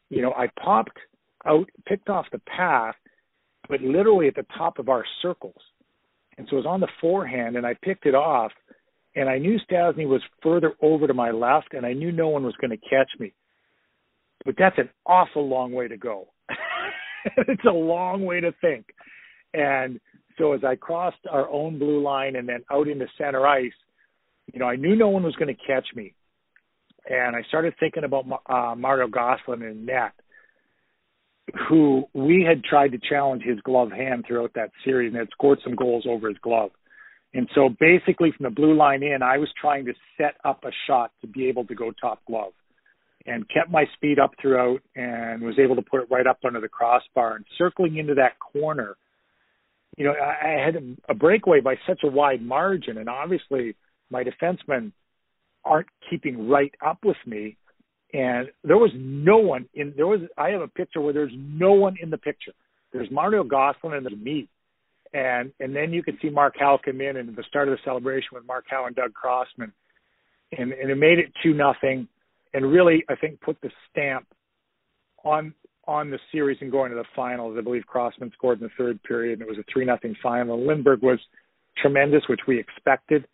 you 0.08 0.22
know, 0.22 0.32
I 0.32 0.48
popped 0.62 0.98
out, 1.46 1.68
picked 1.86 2.08
off 2.08 2.26
the 2.32 2.40
path, 2.40 2.96
but 3.68 3.80
literally 3.80 4.28
at 4.28 4.34
the 4.34 4.46
top 4.56 4.78
of 4.78 4.88
our 4.88 5.04
circles 5.22 5.60
and 6.40 6.48
so 6.48 6.56
it 6.56 6.60
was 6.60 6.66
on 6.66 6.80
the 6.80 6.88
forehand, 7.02 7.56
and 7.56 7.66
I 7.66 7.74
picked 7.82 8.06
it 8.06 8.14
off, 8.14 8.50
and 9.14 9.28
I 9.28 9.36
knew 9.36 9.58
Stastny 9.70 10.08
was 10.08 10.22
further 10.42 10.72
over 10.80 11.06
to 11.06 11.12
my 11.12 11.32
left, 11.32 11.74
and 11.74 11.84
I 11.84 11.92
knew 11.92 12.12
no 12.12 12.28
one 12.28 12.44
was 12.44 12.54
going 12.58 12.70
to 12.70 12.78
catch 12.78 13.10
me. 13.18 13.34
But 14.46 14.54
that's 14.56 14.78
an 14.78 14.88
awful 15.04 15.46
long 15.46 15.72
way 15.72 15.86
to 15.86 15.98
go. 15.98 16.28
it's 17.36 17.64
a 17.68 17.72
long 17.72 18.24
way 18.24 18.40
to 18.40 18.52
think. 18.62 18.86
And 19.52 20.00
so 20.38 20.54
as 20.54 20.64
I 20.64 20.76
crossed 20.76 21.18
our 21.30 21.46
own 21.50 21.78
blue 21.78 22.02
line 22.02 22.36
and 22.36 22.48
then 22.48 22.64
out 22.72 22.88
into 22.88 23.06
center 23.18 23.46
ice, 23.46 23.70
you 24.50 24.60
know, 24.60 24.66
I 24.66 24.76
knew 24.76 24.96
no 24.96 25.10
one 25.10 25.22
was 25.22 25.36
going 25.36 25.54
to 25.54 25.66
catch 25.66 25.88
me. 25.94 26.14
And 27.08 27.34
I 27.34 27.42
started 27.48 27.74
thinking 27.80 28.04
about 28.04 28.26
uh, 28.46 28.74
Mario 28.76 29.08
Gosselin 29.08 29.62
and 29.62 29.86
net 29.86 30.12
who 31.68 32.04
we 32.14 32.44
had 32.46 32.62
tried 32.64 32.92
to 32.92 32.98
challenge 32.98 33.42
his 33.42 33.60
glove 33.60 33.90
hand 33.90 34.24
throughout 34.26 34.52
that 34.54 34.70
series 34.84 35.12
and 35.12 35.18
had 35.18 35.28
scored 35.32 35.58
some 35.64 35.74
goals 35.74 36.04
over 36.08 36.28
his 36.28 36.38
glove. 36.38 36.70
And 37.32 37.48
so 37.54 37.68
basically 37.68 38.32
from 38.36 38.44
the 38.44 38.50
blue 38.50 38.74
line 38.74 39.02
in, 39.02 39.22
I 39.22 39.38
was 39.38 39.48
trying 39.60 39.84
to 39.86 39.92
set 40.16 40.34
up 40.44 40.64
a 40.64 40.70
shot 40.86 41.12
to 41.20 41.26
be 41.26 41.46
able 41.48 41.64
to 41.66 41.74
go 41.74 41.92
top 41.92 42.20
glove 42.26 42.52
and 43.26 43.48
kept 43.48 43.70
my 43.70 43.84
speed 43.94 44.18
up 44.18 44.32
throughout 44.40 44.80
and 44.96 45.42
was 45.42 45.58
able 45.58 45.76
to 45.76 45.82
put 45.82 46.02
it 46.02 46.08
right 46.10 46.26
up 46.26 46.38
under 46.44 46.60
the 46.60 46.68
crossbar 46.68 47.36
and 47.36 47.44
circling 47.56 47.98
into 47.98 48.14
that 48.14 48.38
corner. 48.40 48.96
You 49.96 50.06
know, 50.06 50.12
I, 50.12 50.64
had 50.64 50.96
a 51.08 51.14
breakaway 51.14 51.60
by 51.60 51.76
such 51.86 52.00
a 52.02 52.08
wide 52.08 52.42
margin 52.42 52.98
and 52.98 53.08
obviously 53.08 53.76
my 54.10 54.24
defensemen 54.24 54.92
aren't 55.64 55.88
keeping 56.08 56.48
right 56.48 56.74
up 56.84 56.98
with 57.04 57.16
me 57.26 57.56
and 58.12 58.48
there 58.64 58.76
was 58.76 58.90
no 58.94 59.38
one 59.38 59.68
in 59.74 59.92
there 59.96 60.06
was 60.06 60.20
I 60.36 60.50
have 60.50 60.62
a 60.62 60.68
picture 60.68 61.00
where 61.00 61.12
there's 61.12 61.32
no 61.36 61.72
one 61.72 61.96
in 62.00 62.10
the 62.10 62.18
picture. 62.18 62.52
There's 62.92 63.10
Mario 63.10 63.44
Gosselin 63.44 63.94
and 63.94 64.06
there's 64.06 64.18
me. 64.18 64.48
And 65.12 65.52
and 65.60 65.74
then 65.74 65.92
you 65.92 66.02
could 66.02 66.16
see 66.20 66.28
Mark 66.28 66.54
Howe 66.58 66.78
come 66.84 67.00
in 67.00 67.16
and 67.16 67.28
at 67.28 67.36
the 67.36 67.44
start 67.48 67.68
of 67.68 67.72
the 67.72 67.82
celebration 67.84 68.28
with 68.32 68.46
Mark 68.46 68.64
Howe 68.68 68.86
and 68.86 68.96
Doug 68.96 69.14
Crossman. 69.14 69.72
And 70.56 70.72
and 70.72 70.90
it 70.90 70.96
made 70.96 71.18
it 71.18 71.32
two 71.42 71.54
nothing 71.54 72.08
and 72.52 72.70
really 72.70 73.04
I 73.08 73.14
think 73.14 73.40
put 73.40 73.60
the 73.60 73.70
stamp 73.90 74.26
on 75.24 75.54
on 75.86 76.10
the 76.10 76.18
series 76.32 76.58
and 76.60 76.70
going 76.70 76.90
to 76.90 76.96
the 76.96 77.04
finals. 77.14 77.56
I 77.58 77.62
believe 77.62 77.86
Crossman 77.86 78.32
scored 78.32 78.60
in 78.60 78.64
the 78.64 78.72
third 78.76 79.02
period 79.04 79.38
and 79.40 79.42
it 79.42 79.48
was 79.48 79.58
a 79.58 79.72
three 79.72 79.84
nothing 79.84 80.16
final. 80.20 80.66
Lindbergh 80.66 81.02
was 81.02 81.18
tremendous, 81.76 82.22
which 82.28 82.40
we 82.48 82.58
expected. 82.58 83.26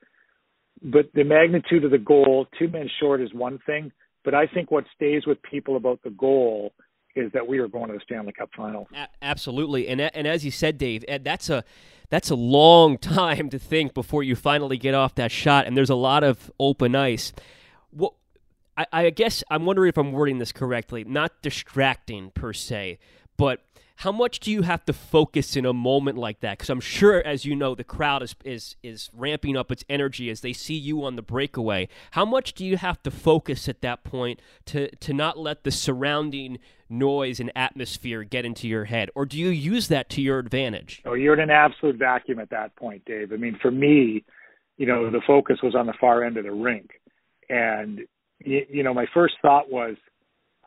But 0.82 1.06
the 1.14 1.24
magnitude 1.24 1.84
of 1.84 1.90
the 1.90 1.98
goal, 1.98 2.46
two 2.58 2.68
men 2.68 2.88
short 3.00 3.20
is 3.20 3.32
one 3.32 3.58
thing 3.66 3.92
but 4.26 4.34
I 4.34 4.48
think 4.48 4.72
what 4.72 4.84
stays 4.92 5.24
with 5.24 5.40
people 5.40 5.76
about 5.76 6.02
the 6.02 6.10
goal 6.10 6.74
is 7.14 7.30
that 7.32 7.46
we 7.46 7.58
are 7.58 7.68
going 7.68 7.86
to 7.86 7.94
the 7.94 8.00
Stanley 8.02 8.32
Cup 8.32 8.50
final. 8.54 8.88
A- 8.92 9.06
absolutely, 9.22 9.86
and 9.86 10.00
and 10.00 10.26
as 10.26 10.44
you 10.44 10.50
said, 10.50 10.76
Dave, 10.76 11.04
eh, 11.06 11.18
that's 11.22 11.48
a 11.48 11.64
that's 12.10 12.28
a 12.28 12.34
long 12.34 12.98
time 12.98 13.48
to 13.50 13.58
think 13.58 13.94
before 13.94 14.24
you 14.24 14.34
finally 14.34 14.76
get 14.76 14.94
off 14.94 15.14
that 15.14 15.30
shot, 15.30 15.66
and 15.66 15.76
there's 15.76 15.90
a 15.90 15.94
lot 15.94 16.24
of 16.24 16.50
open 16.58 16.96
ice. 16.96 17.32
Well, 17.92 18.16
I, 18.76 18.86
I 18.92 19.10
guess 19.10 19.44
I'm 19.48 19.64
wondering 19.64 19.90
if 19.90 19.96
I'm 19.96 20.10
wording 20.10 20.38
this 20.38 20.50
correctly. 20.50 21.04
Not 21.04 21.40
distracting 21.40 22.32
per 22.32 22.52
se, 22.52 22.98
but 23.36 23.64
how 23.96 24.12
much 24.12 24.40
do 24.40 24.50
you 24.50 24.62
have 24.62 24.84
to 24.84 24.92
focus 24.92 25.56
in 25.56 25.64
a 25.64 25.72
moment 25.72 26.18
like 26.18 26.40
that? 26.40 26.58
Because 26.58 26.68
I'm 26.68 26.80
sure, 26.80 27.26
as 27.26 27.46
you 27.46 27.56
know, 27.56 27.74
the 27.74 27.84
crowd 27.84 28.22
is, 28.22 28.34
is 28.44 28.76
is 28.82 29.10
ramping 29.14 29.56
up 29.56 29.72
its 29.72 29.84
energy 29.88 30.28
as 30.28 30.42
they 30.42 30.52
see 30.52 30.74
you 30.74 31.02
on 31.04 31.16
the 31.16 31.22
breakaway. 31.22 31.88
How 32.10 32.26
much 32.26 32.52
do 32.52 32.64
you 32.64 32.76
have 32.76 33.02
to 33.04 33.10
focus 33.10 33.68
at 33.68 33.80
that 33.80 34.04
point 34.04 34.40
to 34.66 34.94
to 34.96 35.14
not 35.14 35.38
let 35.38 35.64
the 35.64 35.70
surrounding 35.70 36.58
noise 36.90 37.40
and 37.40 37.50
atmosphere 37.56 38.22
get 38.22 38.44
into 38.44 38.68
your 38.68 38.84
head, 38.84 39.10
or 39.14 39.24
do 39.24 39.38
you 39.38 39.48
use 39.48 39.88
that 39.88 40.10
to 40.10 40.20
your 40.20 40.38
advantage? 40.38 41.02
Oh, 41.06 41.14
you're 41.14 41.34
in 41.34 41.40
an 41.40 41.50
absolute 41.50 41.96
vacuum 41.96 42.38
at 42.38 42.50
that 42.50 42.76
point, 42.76 43.04
Dave. 43.06 43.32
I 43.32 43.36
mean, 43.36 43.58
for 43.60 43.70
me, 43.70 44.24
you 44.76 44.86
know, 44.86 45.10
the 45.10 45.22
focus 45.26 45.58
was 45.62 45.74
on 45.74 45.86
the 45.86 45.94
far 45.98 46.22
end 46.22 46.36
of 46.36 46.44
the 46.44 46.52
rink, 46.52 47.00
and 47.48 48.00
you 48.40 48.82
know, 48.82 48.92
my 48.92 49.06
first 49.14 49.36
thought 49.40 49.70
was 49.70 49.96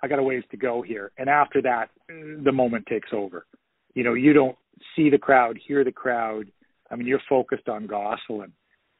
I 0.01 0.07
got 0.07 0.19
a 0.19 0.23
ways 0.23 0.43
to 0.51 0.57
go 0.57 0.81
here. 0.81 1.11
And 1.17 1.29
after 1.29 1.61
that, 1.61 1.89
the 2.07 2.51
moment 2.51 2.85
takes 2.87 3.09
over. 3.13 3.45
You 3.93 4.03
know, 4.03 4.13
you 4.13 4.33
don't 4.33 4.57
see 4.95 5.09
the 5.09 5.17
crowd, 5.17 5.59
hear 5.65 5.83
the 5.83 5.91
crowd. 5.91 6.47
I 6.89 6.95
mean, 6.95 7.07
you're 7.07 7.21
focused 7.27 7.67
on 7.67 7.87
Gosselin. 7.87 8.53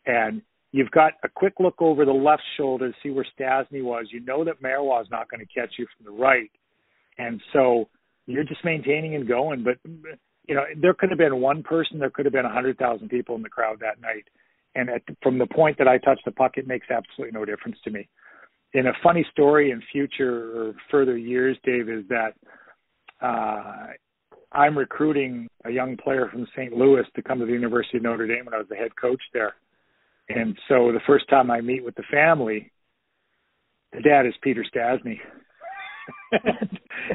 And 0.05 0.41
you've 0.71 0.91
got 0.91 1.13
a 1.23 1.29
quick 1.29 1.53
look 1.59 1.75
over 1.79 2.05
the 2.05 2.11
left 2.11 2.43
shoulder 2.57 2.89
to 2.89 2.95
see 3.01 3.09
where 3.09 3.25
Stastny 3.39 3.83
was. 3.83 4.07
You 4.11 4.19
know 4.21 4.43
that 4.45 4.61
Marois 4.61 5.01
is 5.01 5.07
not 5.11 5.29
going 5.29 5.45
to 5.45 5.53
catch 5.53 5.73
you 5.77 5.87
from 5.95 6.05
the 6.05 6.21
right. 6.21 6.51
And 7.17 7.41
so 7.53 7.89
you're 8.25 8.43
just 8.43 8.63
maintaining 8.63 9.15
and 9.15 9.27
going. 9.27 9.63
But, 9.63 9.77
you 10.47 10.55
know, 10.55 10.63
there 10.81 10.93
could 10.93 11.09
have 11.09 11.19
been 11.19 11.39
one 11.39 11.63
person, 11.63 11.99
there 11.99 12.09
could 12.09 12.25
have 12.25 12.33
been 12.33 12.45
a 12.45 12.49
100,000 12.49 13.09
people 13.09 13.35
in 13.35 13.41
the 13.41 13.49
crowd 13.49 13.79
that 13.81 14.01
night. 14.01 14.25
And 14.75 14.89
at, 14.89 15.01
from 15.23 15.37
the 15.37 15.47
point 15.47 15.77
that 15.79 15.87
I 15.87 15.97
touched 15.97 16.25
the 16.25 16.31
puck, 16.31 16.53
it 16.57 16.67
makes 16.67 16.87
absolutely 16.89 17.37
no 17.37 17.45
difference 17.45 17.77
to 17.83 17.91
me 17.91 18.07
in 18.73 18.87
a 18.87 18.93
funny 19.01 19.25
story 19.31 19.71
in 19.71 19.81
future 19.91 20.55
or 20.55 20.73
further 20.91 21.17
years, 21.17 21.57
Dave, 21.63 21.89
is 21.89 22.03
that 22.09 22.33
uh, 23.21 23.87
I'm 24.51 24.77
recruiting 24.77 25.47
a 25.65 25.71
young 25.71 25.97
player 25.97 26.27
from 26.31 26.47
St. 26.55 26.73
Louis 26.73 27.03
to 27.15 27.21
come 27.21 27.39
to 27.39 27.45
the 27.45 27.51
University 27.51 27.97
of 27.97 28.03
Notre 28.03 28.27
Dame 28.27 28.45
when 28.45 28.53
I 28.53 28.57
was 28.57 28.67
the 28.69 28.75
head 28.75 28.95
coach 28.95 29.21
there. 29.33 29.55
And 30.29 30.57
so 30.67 30.91
the 30.91 31.01
first 31.07 31.27
time 31.29 31.49
I 31.49 31.61
meet 31.61 31.83
with 31.83 31.95
the 31.95 32.03
family, 32.11 32.71
the 33.91 34.01
dad 34.01 34.27
is 34.27 34.33
Peter 34.43 34.63
Stastny. 34.63 35.17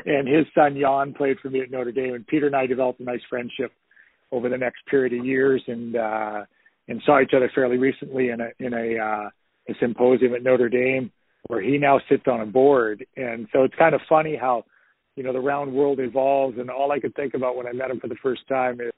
and 0.06 0.26
his 0.26 0.46
son 0.54 0.76
Jan 0.80 1.14
played 1.14 1.38
for 1.40 1.50
me 1.50 1.60
at 1.60 1.70
Notre 1.70 1.92
Dame 1.92 2.14
and 2.14 2.26
Peter 2.26 2.46
and 2.46 2.56
I 2.56 2.66
developed 2.66 3.00
a 3.00 3.04
nice 3.04 3.20
friendship 3.28 3.72
over 4.32 4.48
the 4.48 4.58
next 4.58 4.84
period 4.86 5.12
of 5.18 5.24
years 5.24 5.62
and 5.66 5.96
uh 5.96 6.44
and 6.86 7.02
saw 7.04 7.20
each 7.20 7.32
other 7.34 7.50
fairly 7.54 7.76
recently 7.76 8.30
in 8.30 8.40
a 8.40 8.48
in 8.60 8.72
a 8.72 8.98
uh 8.98 9.30
a 9.68 9.74
symposium 9.80 10.34
at 10.34 10.42
Notre 10.42 10.68
Dame 10.68 11.10
where 11.46 11.60
he 11.60 11.78
now 11.78 12.00
sits 12.08 12.24
on 12.26 12.40
a 12.40 12.46
board. 12.46 13.04
And 13.16 13.46
so 13.52 13.64
it's 13.64 13.74
kind 13.76 13.94
of 13.94 14.00
funny 14.08 14.36
how, 14.36 14.64
you 15.16 15.22
know, 15.22 15.32
the 15.32 15.40
round 15.40 15.72
world 15.72 16.00
evolves. 16.00 16.58
And 16.58 16.70
all 16.70 16.92
I 16.92 17.00
could 17.00 17.14
think 17.14 17.34
about 17.34 17.56
when 17.56 17.66
I 17.66 17.72
met 17.72 17.90
him 17.90 18.00
for 18.00 18.08
the 18.08 18.16
first 18.22 18.46
time 18.48 18.80
is, 18.80 18.92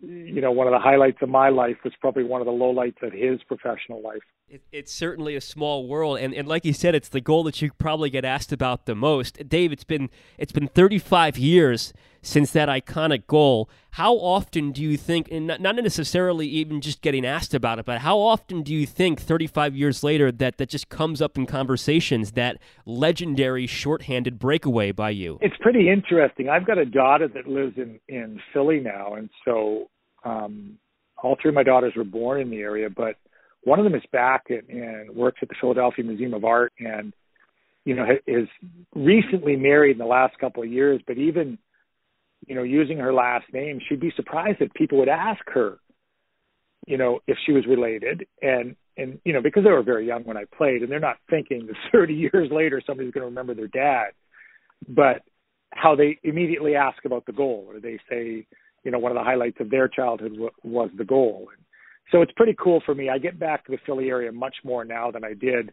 you 0.00 0.40
know, 0.40 0.50
one 0.50 0.66
of 0.66 0.72
the 0.72 0.78
highlights 0.78 1.18
of 1.22 1.28
my 1.28 1.50
life 1.50 1.76
was 1.84 1.92
probably 2.00 2.24
one 2.24 2.40
of 2.40 2.46
the 2.46 2.52
lowlights 2.52 3.02
of 3.02 3.12
his 3.12 3.40
professional 3.44 4.02
life. 4.02 4.22
It, 4.50 4.62
it's 4.72 4.92
certainly 4.92 5.36
a 5.36 5.40
small 5.40 5.86
world, 5.86 6.18
and, 6.18 6.34
and 6.34 6.48
like 6.48 6.64
you 6.64 6.72
said, 6.72 6.96
it's 6.96 7.08
the 7.08 7.20
goal 7.20 7.44
that 7.44 7.62
you 7.62 7.70
probably 7.78 8.10
get 8.10 8.24
asked 8.24 8.50
about 8.52 8.84
the 8.84 8.96
most. 8.96 9.48
Dave, 9.48 9.70
it's 9.70 9.84
been 9.84 10.10
it's 10.38 10.50
been 10.50 10.66
35 10.66 11.38
years 11.38 11.92
since 12.20 12.50
that 12.50 12.68
iconic 12.68 13.28
goal. 13.28 13.70
How 13.92 14.14
often 14.14 14.72
do 14.72 14.82
you 14.82 14.96
think, 14.96 15.28
and 15.30 15.46
not, 15.46 15.60
not 15.60 15.76
necessarily 15.76 16.48
even 16.48 16.80
just 16.80 17.00
getting 17.00 17.24
asked 17.24 17.54
about 17.54 17.78
it, 17.78 17.84
but 17.84 18.00
how 18.00 18.18
often 18.18 18.62
do 18.62 18.74
you 18.74 18.86
think 18.86 19.20
35 19.20 19.76
years 19.76 20.02
later 20.02 20.32
that 20.32 20.58
that 20.58 20.68
just 20.68 20.88
comes 20.88 21.22
up 21.22 21.38
in 21.38 21.46
conversations 21.46 22.32
that 22.32 22.58
legendary 22.84 23.68
shorthanded 23.68 24.40
breakaway 24.40 24.90
by 24.90 25.10
you? 25.10 25.38
It's 25.40 25.56
pretty 25.60 25.88
interesting. 25.88 26.48
I've 26.48 26.66
got 26.66 26.76
a 26.76 26.84
daughter 26.84 27.28
that 27.28 27.46
lives 27.46 27.74
in 27.76 28.00
in 28.08 28.40
Philly 28.52 28.80
now, 28.80 29.14
and 29.14 29.30
so 29.44 29.90
um, 30.24 30.76
all 31.22 31.36
three 31.40 31.50
of 31.50 31.54
my 31.54 31.62
daughters 31.62 31.92
were 31.96 32.02
born 32.02 32.40
in 32.40 32.50
the 32.50 32.58
area, 32.58 32.90
but 32.90 33.14
one 33.62 33.78
of 33.78 33.84
them 33.84 33.94
is 33.94 34.02
back 34.12 34.46
and, 34.48 34.68
and 34.68 35.10
works 35.14 35.38
at 35.42 35.48
the 35.48 35.54
Philadelphia 35.60 36.04
Museum 36.04 36.34
of 36.34 36.44
Art, 36.44 36.72
and 36.78 37.12
you 37.84 37.94
know 37.94 38.06
is 38.26 38.48
recently 38.94 39.56
married 39.56 39.92
in 39.92 39.98
the 39.98 40.04
last 40.06 40.38
couple 40.38 40.62
of 40.62 40.70
years, 40.70 41.00
but 41.06 41.18
even 41.18 41.58
you 42.46 42.54
know, 42.54 42.62
using 42.62 42.98
her 42.98 43.12
last 43.12 43.46
name, 43.52 43.80
she'd 43.88 44.00
be 44.00 44.12
surprised 44.16 44.58
that 44.60 44.74
people 44.74 44.98
would 44.98 45.08
ask 45.08 45.40
her, 45.54 45.78
you 46.86 46.96
know, 46.96 47.20
if 47.26 47.36
she 47.44 47.52
was 47.52 47.66
related. 47.66 48.26
And 48.40 48.76
and 48.96 49.18
you 49.24 49.32
know, 49.32 49.42
because 49.42 49.64
they 49.64 49.70
were 49.70 49.82
very 49.82 50.06
young 50.06 50.24
when 50.24 50.36
I 50.36 50.44
played, 50.56 50.82
and 50.82 50.90
they're 50.90 51.00
not 51.00 51.16
thinking 51.28 51.66
that 51.66 51.76
30 51.92 52.14
years 52.14 52.48
later 52.50 52.82
somebody's 52.84 53.12
going 53.12 53.22
to 53.22 53.28
remember 53.28 53.54
their 53.54 53.68
dad, 53.68 54.12
but 54.88 55.22
how 55.72 55.94
they 55.94 56.18
immediately 56.24 56.74
ask 56.74 57.04
about 57.04 57.26
the 57.26 57.32
goal, 57.32 57.66
or 57.68 57.78
they 57.78 57.98
say, 58.10 58.46
you 58.82 58.90
know, 58.90 58.98
one 58.98 59.12
of 59.12 59.16
the 59.16 59.24
highlights 59.24 59.60
of 59.60 59.70
their 59.70 59.86
childhood 59.86 60.32
w- 60.32 60.50
was 60.64 60.90
the 60.96 61.04
goal. 61.04 61.48
And 61.56 61.64
so 62.10 62.22
it's 62.22 62.32
pretty 62.32 62.56
cool 62.62 62.82
for 62.84 62.94
me. 62.94 63.08
I 63.08 63.18
get 63.18 63.38
back 63.38 63.64
to 63.66 63.72
the 63.72 63.78
Philly 63.86 64.08
area 64.08 64.32
much 64.32 64.56
more 64.64 64.84
now 64.84 65.10
than 65.10 65.24
I 65.24 65.34
did, 65.34 65.72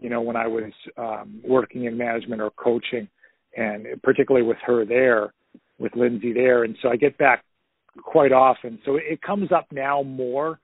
you 0.00 0.08
know, 0.08 0.20
when 0.20 0.36
I 0.36 0.46
was 0.46 0.72
um, 0.96 1.40
working 1.46 1.84
in 1.84 1.96
management 1.96 2.40
or 2.40 2.50
coaching, 2.50 3.08
and 3.56 3.86
particularly 4.02 4.46
with 4.46 4.58
her 4.66 4.84
there 4.84 5.32
with 5.78 5.94
Lindsay 5.96 6.32
there, 6.32 6.64
and 6.64 6.76
so 6.82 6.88
I 6.88 6.96
get 6.96 7.18
back 7.18 7.44
quite 8.02 8.32
often. 8.32 8.78
So 8.84 8.96
it 8.96 9.20
comes 9.22 9.50
up 9.52 9.66
now 9.72 10.02
more. 10.02 10.60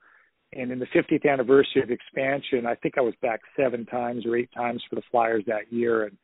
And 0.52 0.72
in 0.72 0.80
the 0.80 0.86
50th 0.86 1.30
anniversary 1.30 1.80
of 1.80 1.90
expansion, 1.90 2.66
I 2.66 2.74
think 2.74 2.98
I 2.98 3.02
was 3.02 3.14
back 3.22 3.40
seven 3.56 3.86
times 3.86 4.26
or 4.26 4.36
eight 4.36 4.50
times 4.52 4.82
for 4.88 4.96
the 4.96 5.02
Flyers 5.08 5.44
that 5.46 5.72
year, 5.72 6.04
and 6.04 6.16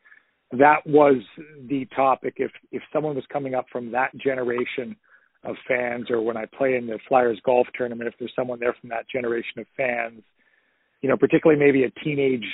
that 0.61 0.85
was 0.85 1.23
the 1.69 1.87
topic. 1.95 2.35
If 2.39 2.51
if 2.73 2.83
someone 2.93 3.15
was 3.15 3.25
coming 3.33 3.55
up 3.55 3.67
from 3.71 3.93
that 3.93 4.17
generation 4.17 4.97
of 5.45 5.57
fans, 5.69 6.11
or 6.11 6.21
when 6.21 6.37
I 6.37 6.47
play 6.47 6.77
in 6.77 6.87
the 6.87 6.99
Flyers 7.09 7.41
golf 7.45 7.67
tournament, 7.75 8.09
if 8.09 8.15
there's 8.19 8.33
someone 8.35 8.61
there 8.61 8.75
from 8.81 8.91
that 8.91 9.09
generation 9.09 9.59
of 9.61 9.67
fans, 9.77 10.23
you 11.03 11.09
know, 11.09 11.17
particularly 11.17 11.59
maybe 11.59 11.85
a 11.85 11.91
teenage 12.03 12.47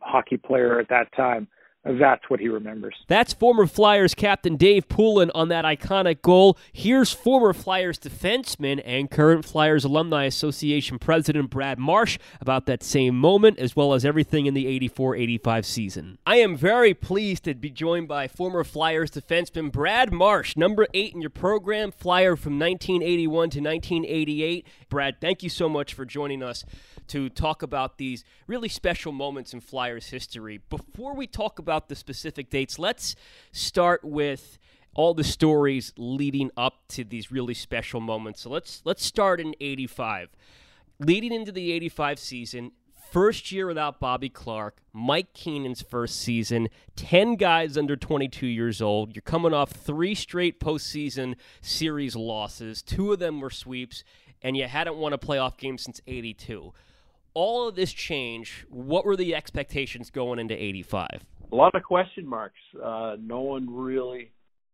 hockey 0.00 0.36
player 0.36 0.80
at 0.80 0.88
that 0.88 1.06
time, 1.14 1.46
that's 1.84 2.30
what 2.30 2.38
he 2.38 2.48
remembers. 2.48 2.94
That's 3.08 3.32
former 3.32 3.66
Flyers 3.66 4.14
captain 4.14 4.56
Dave 4.56 4.88
Poulin 4.88 5.32
on 5.34 5.48
that 5.48 5.64
iconic 5.64 6.22
goal. 6.22 6.56
Here's 6.72 7.12
former 7.12 7.52
Flyers 7.52 7.98
defenseman 7.98 8.80
and 8.84 9.10
current 9.10 9.44
Flyers 9.44 9.84
Alumni 9.84 10.24
Association 10.24 11.00
president 11.00 11.50
Brad 11.50 11.80
Marsh 11.80 12.18
about 12.40 12.66
that 12.66 12.84
same 12.84 13.16
moment, 13.16 13.58
as 13.58 13.74
well 13.74 13.94
as 13.94 14.04
everything 14.04 14.46
in 14.46 14.54
the 14.54 14.68
84 14.68 15.16
85 15.16 15.66
season. 15.66 16.18
I 16.24 16.36
am 16.36 16.56
very 16.56 16.94
pleased 16.94 17.44
to 17.44 17.54
be 17.54 17.70
joined 17.70 18.06
by 18.06 18.28
former 18.28 18.62
Flyers 18.62 19.10
defenseman 19.10 19.72
Brad 19.72 20.12
Marsh, 20.12 20.56
number 20.56 20.86
eight 20.94 21.14
in 21.14 21.20
your 21.20 21.30
program, 21.30 21.90
Flyer 21.90 22.36
from 22.36 22.60
1981 22.60 23.50
to 23.50 23.60
1988. 23.60 24.66
Brad, 24.88 25.20
thank 25.20 25.42
you 25.42 25.48
so 25.48 25.68
much 25.68 25.94
for 25.94 26.04
joining 26.04 26.44
us 26.44 26.64
to 27.08 27.28
talk 27.28 27.62
about 27.62 27.98
these 27.98 28.24
really 28.46 28.68
special 28.68 29.12
moments 29.12 29.52
in 29.52 29.60
Flyers 29.60 30.08
history. 30.08 30.60
Before 30.70 31.14
we 31.14 31.26
talk 31.26 31.58
about 31.58 31.71
the 31.88 31.94
specific 31.94 32.50
dates, 32.50 32.78
let's 32.78 33.16
start 33.52 34.04
with 34.04 34.58
all 34.94 35.14
the 35.14 35.24
stories 35.24 35.92
leading 35.96 36.50
up 36.56 36.86
to 36.88 37.04
these 37.04 37.32
really 37.32 37.54
special 37.54 38.00
moments. 38.00 38.42
So 38.42 38.50
let's 38.50 38.82
let's 38.84 39.04
start 39.04 39.40
in 39.40 39.54
85. 39.60 40.30
Leading 40.98 41.32
into 41.32 41.50
the 41.50 41.72
85 41.72 42.18
season, 42.18 42.72
first 43.10 43.50
year 43.50 43.66
without 43.66 43.98
Bobby 43.98 44.28
Clarke, 44.28 44.76
Mike 44.92 45.32
Keenan's 45.32 45.82
first 45.82 46.20
season, 46.20 46.68
10 46.96 47.34
guys 47.36 47.76
under 47.76 47.96
22 47.96 48.46
years 48.46 48.80
old. 48.80 49.16
You're 49.16 49.22
coming 49.22 49.52
off 49.52 49.70
three 49.72 50.14
straight 50.14 50.60
postseason 50.60 51.34
series 51.60 52.14
losses. 52.14 52.82
Two 52.82 53.12
of 53.12 53.18
them 53.18 53.40
were 53.40 53.50
sweeps, 53.50 54.04
and 54.42 54.56
you 54.56 54.68
hadn't 54.68 54.96
won 54.96 55.12
a 55.12 55.18
playoff 55.18 55.56
game 55.56 55.78
since 55.78 56.00
82 56.06 56.72
all 57.34 57.68
of 57.68 57.74
this 57.74 57.92
change, 57.92 58.66
what 58.68 59.04
were 59.04 59.16
the 59.16 59.34
expectations 59.34 60.10
going 60.10 60.38
into 60.38 60.54
85? 60.54 61.24
A 61.52 61.54
lot 61.54 61.74
of 61.74 61.82
question 61.82 62.26
marks. 62.26 62.58
Uh, 62.82 63.16
no 63.20 63.42
one 63.42 63.68
really 63.68 64.30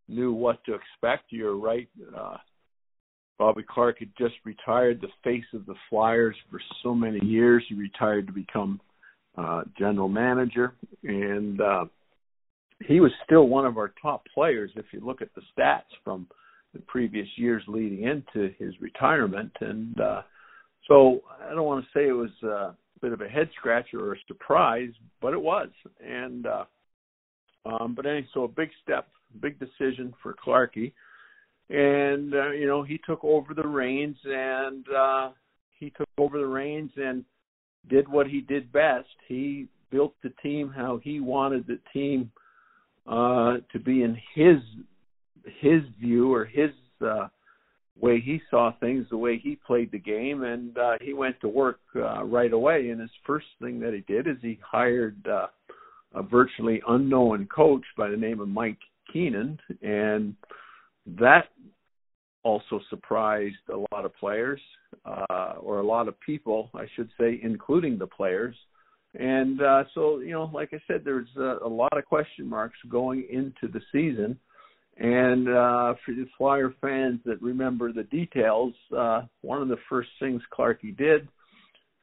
knew 0.07 0.33
what 0.33 0.65
to 0.65 0.75
expect. 0.75 1.25
You're 1.31 1.57
right. 1.57 1.89
Uh, 2.17 2.37
Bobby 3.37 3.65
Clarke 3.69 3.99
had 3.99 4.11
just 4.17 4.35
retired, 4.45 5.01
the 5.01 5.09
face 5.25 5.45
of 5.55 5.67
the 5.67 5.75
Flyers 5.91 6.37
for 6.51 6.61
so 6.83 6.95
many 6.95 7.19
years. 7.25 7.65
He 7.69 7.75
retired 7.75 8.29
to 8.29 8.33
become 8.33 8.81
uh, 9.37 9.63
general 9.77 10.09
manager, 10.09 10.75
and 11.03 11.61
uh, 11.61 11.85
he 12.87 13.01
was 13.01 13.13
still 13.25 13.49
one 13.49 13.67
of 13.67 13.77
our 13.77 13.93
top 14.01 14.25
players 14.33 14.71
if 14.77 14.87
you 14.93 15.01
look 15.01 15.21
at 15.21 15.35
the 15.35 15.43
stats 15.57 15.83
from 16.05 16.29
the 16.75 16.81
previous 16.81 17.29
years 17.37 17.63
leading 17.67 18.05
into 18.05 18.53
his 18.59 18.75
retirement. 18.81 19.53
And 19.61 20.01
uh, 20.01 20.23
so 20.87 21.21
I 21.45 21.55
don't 21.55 21.67
want 21.67 21.85
to 21.85 21.91
say 21.93 22.09
it 22.09 22.13
was 22.13 22.31
a 22.43 22.77
bit 23.01 23.13
of 23.13 23.21
a 23.21 23.29
head 23.29 23.49
scratcher 23.57 24.01
or 24.01 24.15
a 24.15 24.19
surprise, 24.27 24.91
but 25.21 25.33
it 25.33 25.41
was. 25.41 25.69
And 26.05 26.47
uh, 26.47 26.65
um, 27.67 27.95
but 27.95 28.07
anyway, 28.07 28.27
so 28.35 28.45
a 28.45 28.49
big 28.49 28.71
step, 28.83 29.09
big 29.41 29.59
decision 29.59 30.15
for 30.23 30.35
Clarky, 30.35 30.93
and 31.71 32.35
uh, 32.35 32.51
you 32.51 32.67
know 32.67 32.83
he 32.83 32.99
took 33.07 33.23
over 33.25 33.55
the 33.55 33.67
reins 33.67 34.17
and 34.25 34.87
uh, 34.97 35.31
he 35.79 35.91
took 35.91 36.09
over 36.19 36.39
the 36.39 36.47
reins 36.47 36.91
and 36.97 37.25
did 37.89 38.09
what 38.09 38.27
he 38.27 38.41
did 38.41 38.73
best. 38.73 39.09
He 39.27 39.69
built 39.91 40.15
the 40.23 40.33
team 40.43 40.73
how 40.75 41.01
he 41.03 41.21
wanted 41.21 41.67
the 41.67 41.79
team 41.93 42.31
uh, 43.07 43.59
to 43.73 43.79
be 43.79 44.03
in 44.03 44.17
his 44.35 44.59
his 45.61 45.83
view 46.01 46.33
or 46.33 46.45
his 46.45 46.71
uh, 47.05 47.29
way 48.01 48.21
he 48.21 48.41
saw 48.51 48.73
things, 48.79 49.07
the 49.11 49.17
way 49.17 49.39
he 49.39 49.59
played 49.67 49.91
the 49.91 49.99
game, 49.99 50.45
and 50.45 50.77
uh, 50.79 50.93
he 51.01 51.13
went 51.13 51.41
to 51.41 51.49
work 51.49 51.81
uh, 51.97 52.25
right 52.25 52.53
away. 52.53 52.91
And 52.91 53.01
his 53.01 53.11
first 53.27 53.47
thing 53.61 53.81
that 53.81 53.93
he 53.93 54.01
did 54.13 54.27
is 54.27 54.37
he 54.41 54.59
hired 54.63 55.27
uh, 55.27 55.47
a 56.15 56.23
virtually 56.23 56.81
unknown 56.89 57.47
coach 57.55 57.85
by 57.97 58.09
the 58.09 58.17
name 58.17 58.41
of 58.41 58.49
Mike 58.49 58.79
Keenan, 59.13 59.59
and 59.83 60.35
that 61.07 61.47
also 62.45 62.81
surprised 62.89 63.57
a 63.73 63.95
lot 63.95 64.05
of 64.05 64.15
players, 64.17 64.61
uh, 65.05 65.55
or 65.61 65.81
a 65.81 65.87
lot 65.87 66.09
of 66.09 66.19
people, 66.21 66.71
I 66.75 66.87
should 66.95 67.11
say, 67.21 67.41
including 67.43 67.99
the 67.99 68.07
players. 68.07 68.55
And 69.15 69.61
uh, 69.61 69.85
so, 69.95 70.21
you 70.21 70.33
know, 70.33 70.51
like 70.53 70.71
I 70.73 70.81
said, 70.87 71.03
there's 71.05 71.29
a, 71.37 71.59
a 71.65 71.69
lot 71.69 71.97
of 71.97 72.05
question 72.05 72.49
marks 72.49 72.79
going 72.89 73.27
into 73.31 73.73
the 73.73 73.81
season 73.91 74.39
and 74.99 75.49
uh, 75.49 75.95
for 76.05 76.13
the 76.13 76.27
Flyer 76.37 76.75
fans 76.81 77.21
that 77.25 77.41
remember 77.41 77.93
the 77.93 78.03
details, 78.05 78.75
uh, 78.97 79.23
one 79.43 79.63
of 79.63 79.69
the 79.69 79.79
first 79.89 80.09
things 80.19 80.43
Clarky 80.57 80.97
did 80.97 81.29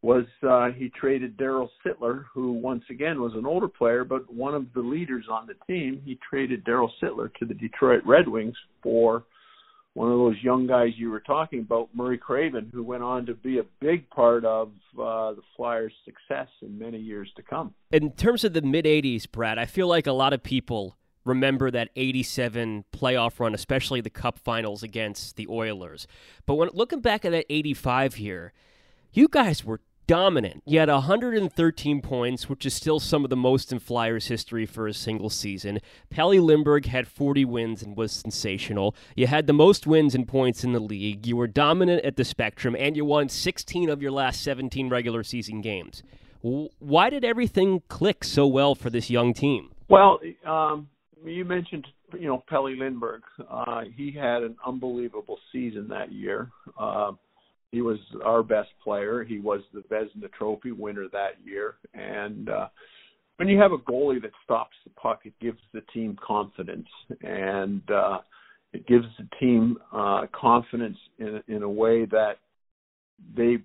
was 0.02 0.26
uh, 0.48 0.70
he 0.70 0.90
traded 0.90 1.36
Daryl 1.36 1.68
Sittler, 1.84 2.26
who 2.34 2.54
once 2.54 2.84
again 2.90 3.22
was 3.22 3.34
an 3.34 3.46
older 3.46 3.68
player, 3.68 4.04
but 4.04 4.32
one 4.32 4.54
of 4.54 4.68
the 4.74 4.80
leaders 4.80 5.26
on 5.30 5.48
the 5.48 5.56
team. 5.66 6.02
He 6.06 6.20
traded 6.30 6.64
Daryl 6.64 6.90
Sittler 7.02 7.34
to 7.36 7.46
the 7.46 7.56
Detroit 7.56 8.04
Red 8.06 8.28
Wings 8.28 8.56
for 8.84 9.24
one 9.96 10.12
of 10.12 10.18
those 10.18 10.36
young 10.44 10.68
guys 10.68 10.90
you 10.98 11.10
were 11.10 11.22
talking 11.22 11.62
about, 11.62 11.90
Murray 11.94 12.18
Craven, 12.18 12.70
who 12.72 12.84
went 12.84 13.02
on 13.02 13.26
to 13.26 13.34
be 13.34 13.60
a 13.60 13.64
big 13.80 14.10
part 14.10 14.46
of 14.46 14.68
uh, 14.94 15.32
the 15.32 15.42
Flyers' 15.56 15.94
success 16.04 16.50
in 16.62 16.78
many 16.78 17.00
years 17.00 17.30
to 17.38 17.42
come. 17.42 17.74
In 17.92 18.12
terms 18.12 18.44
of 18.44 18.54
the 18.54 18.62
mid 18.62 18.86
80s, 18.86 19.30
Brad, 19.30 19.58
I 19.58 19.66
feel 19.66 19.88
like 19.88 20.06
a 20.06 20.12
lot 20.12 20.34
of 20.34 20.44
people 20.44 20.98
remember 21.26 21.70
that 21.72 21.90
87 21.96 22.86
playoff 22.94 23.40
run, 23.40 23.54
especially 23.54 24.00
the 24.00 24.10
cup 24.10 24.40
finals 24.40 24.84
against 24.84 25.36
the 25.36 25.48
Oilers. 25.50 26.08
But 26.46 26.56
when 26.56 26.70
looking 26.74 27.02
back 27.02 27.26
at 27.26 27.32
that 27.32 27.46
85 27.50 28.16
here, 28.16 28.54
you 29.12 29.28
guys 29.28 29.66
were 29.66 29.82
dominant. 30.08 30.62
You 30.66 30.80
had 30.80 30.90
113 30.90 32.02
points, 32.02 32.48
which 32.48 32.66
is 32.66 32.74
still 32.74 33.00
some 33.00 33.24
of 33.24 33.30
the 33.30 33.36
most 33.36 33.72
in 33.72 33.80
Flyers 33.80 34.28
history 34.28 34.66
for 34.66 34.88
a 34.88 34.94
single 34.94 35.30
season. 35.30 35.80
Pelle 36.10 36.36
Lindbergh 36.36 36.86
had 36.86 37.08
40 37.08 37.46
wins 37.46 37.82
and 37.82 37.98
was 37.98 38.12
sensational. 38.12 38.96
You 39.16 39.28
had 39.28 39.48
the 39.48 39.54
most 39.54 39.88
wins 39.88 40.16
and 40.16 40.28
points 40.28 40.64
in 40.64 40.74
the 40.74 40.80
league. 40.80 41.26
You 41.26 41.38
were 41.38 41.48
dominant 41.48 42.06
at 42.06 42.18
the 42.18 42.26
spectrum, 42.26 42.76
and 42.78 42.96
you 42.96 43.06
won 43.06 43.30
16 43.30 43.90
of 43.90 44.02
your 44.02 44.12
last 44.12 44.42
17 44.44 44.90
regular 44.90 45.24
season 45.24 45.62
games. 45.62 46.04
Why 46.42 47.10
did 47.10 47.26
everything 47.26 47.82
click 47.88 48.24
so 48.24 48.46
well 48.46 48.76
for 48.76 48.92
this 48.92 49.10
young 49.10 49.34
team? 49.34 49.72
Well, 49.90 50.20
um, 50.46 50.90
you 51.24 51.46
mentioned 51.46 51.86
you 52.14 52.28
know 52.28 52.44
Pelle 52.48 52.70
Lindbergh. 52.70 53.24
Uh, 53.50 53.82
he 53.96 54.12
had 54.12 54.44
an 54.44 54.56
unbelievable 54.66 55.38
season 55.52 55.88
that 55.90 56.12
year. 56.12 56.50
Uh, 56.80 57.12
he 57.72 57.82
was 57.82 58.00
our 58.24 58.44
best 58.44 58.70
player. 58.84 59.24
He 59.24 59.40
was 59.40 59.62
the 59.74 59.82
Vezina 59.82 60.32
Trophy 60.38 60.72
winner 60.72 61.08
that 61.12 61.34
year. 61.44 61.76
And 61.94 62.50
uh, 62.50 62.68
when 63.38 63.50
you 63.50 63.60
have 63.60 63.74
a 63.74 63.78
goalie 63.78 64.22
that 64.22 64.32
stops 64.44 64.76
the 64.86 64.92
puck, 64.92 65.22
it 65.26 65.34
gives 65.42 65.60
the 65.74 65.82
team 65.94 66.18
confidence, 66.26 66.88
and 67.22 67.82
uh, 67.92 68.20
it 68.72 68.88
gives 68.88 69.06
the 69.20 69.28
team 69.40 69.78
uh, 69.94 70.28
confidence 70.34 70.98
in 71.20 71.42
in 71.48 71.64
a 71.64 71.70
way 71.70 72.06
that 72.06 72.36
they 73.36 73.58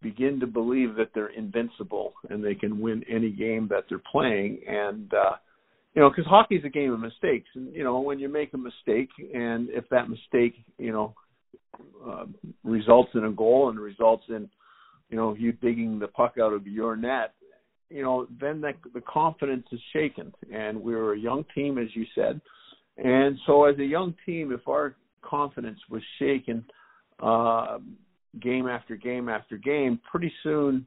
begin 0.00 0.38
to 0.40 0.46
believe 0.46 0.94
that 0.94 1.10
they're 1.14 1.26
invincible 1.28 2.12
and 2.30 2.44
they 2.44 2.54
can 2.54 2.80
win 2.80 3.04
any 3.08 3.30
game 3.30 3.66
that 3.68 3.84
they're 3.88 4.02
playing. 4.10 4.60
And 4.68 5.12
uh, 5.12 5.36
you 5.94 6.00
know, 6.00 6.08
because 6.08 6.26
hockey's 6.26 6.64
a 6.64 6.70
game 6.70 6.92
of 6.92 7.00
mistakes, 7.00 7.48
and 7.54 7.74
you 7.74 7.84
know 7.84 8.00
when 8.00 8.18
you 8.18 8.28
make 8.28 8.54
a 8.54 8.58
mistake, 8.58 9.10
and 9.34 9.68
if 9.70 9.88
that 9.90 10.08
mistake, 10.08 10.54
you 10.78 10.92
know, 10.92 11.14
uh, 12.06 12.24
results 12.64 13.10
in 13.14 13.24
a 13.24 13.30
goal 13.30 13.68
and 13.68 13.78
results 13.78 14.24
in, 14.28 14.48
you 15.10 15.16
know, 15.16 15.34
you 15.34 15.52
digging 15.52 15.98
the 15.98 16.08
puck 16.08 16.34
out 16.40 16.52
of 16.52 16.66
your 16.66 16.96
net, 16.96 17.34
you 17.90 18.02
know, 18.02 18.26
then 18.40 18.60
the, 18.60 18.72
the 18.94 19.02
confidence 19.02 19.66
is 19.70 19.80
shaken. 19.92 20.32
And 20.52 20.80
we 20.80 20.94
were 20.94 21.12
a 21.12 21.18
young 21.18 21.44
team, 21.54 21.76
as 21.76 21.88
you 21.94 22.06
said, 22.14 22.40
and 22.96 23.38
so 23.46 23.64
as 23.64 23.78
a 23.78 23.84
young 23.84 24.14
team, 24.24 24.52
if 24.52 24.66
our 24.68 24.96
confidence 25.22 25.78
was 25.90 26.02
shaken, 26.18 26.64
uh, 27.22 27.78
game 28.40 28.66
after 28.66 28.96
game 28.96 29.28
after 29.28 29.58
game, 29.58 30.00
pretty 30.10 30.32
soon 30.42 30.86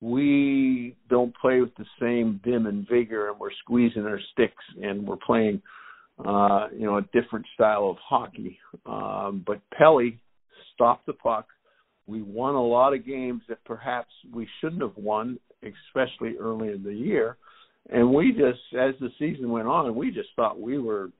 we 0.00 0.96
don't 1.08 1.34
play 1.36 1.60
with 1.60 1.74
the 1.76 1.84
same 2.00 2.40
vim 2.44 2.66
and 2.66 2.88
vigor 2.88 3.30
and 3.30 3.38
we're 3.38 3.52
squeezing 3.62 4.04
our 4.04 4.20
sticks 4.32 4.64
and 4.82 5.06
we're 5.06 5.16
playing 5.16 5.60
uh 6.24 6.66
you 6.72 6.84
know 6.84 6.98
a 6.98 7.02
different 7.12 7.46
style 7.54 7.88
of 7.90 7.96
hockey. 7.98 8.58
Um 8.86 9.42
but 9.46 9.60
Pelle 9.76 10.10
stopped 10.74 11.06
the 11.06 11.12
puck. 11.12 11.46
We 12.06 12.22
won 12.22 12.54
a 12.54 12.62
lot 12.62 12.94
of 12.94 13.04
games 13.04 13.42
that 13.48 13.62
perhaps 13.64 14.10
we 14.32 14.48
shouldn't 14.60 14.82
have 14.82 14.96
won 14.96 15.38
especially 15.62 16.36
early 16.38 16.68
in 16.68 16.84
the 16.84 16.94
year. 16.94 17.36
And 17.90 18.14
we 18.14 18.30
just 18.32 18.60
as 18.78 18.94
the 19.00 19.10
season 19.18 19.50
went 19.50 19.66
on 19.66 19.94
we 19.96 20.10
just 20.12 20.30
thought 20.36 20.60
we 20.60 20.78
were 20.78 21.10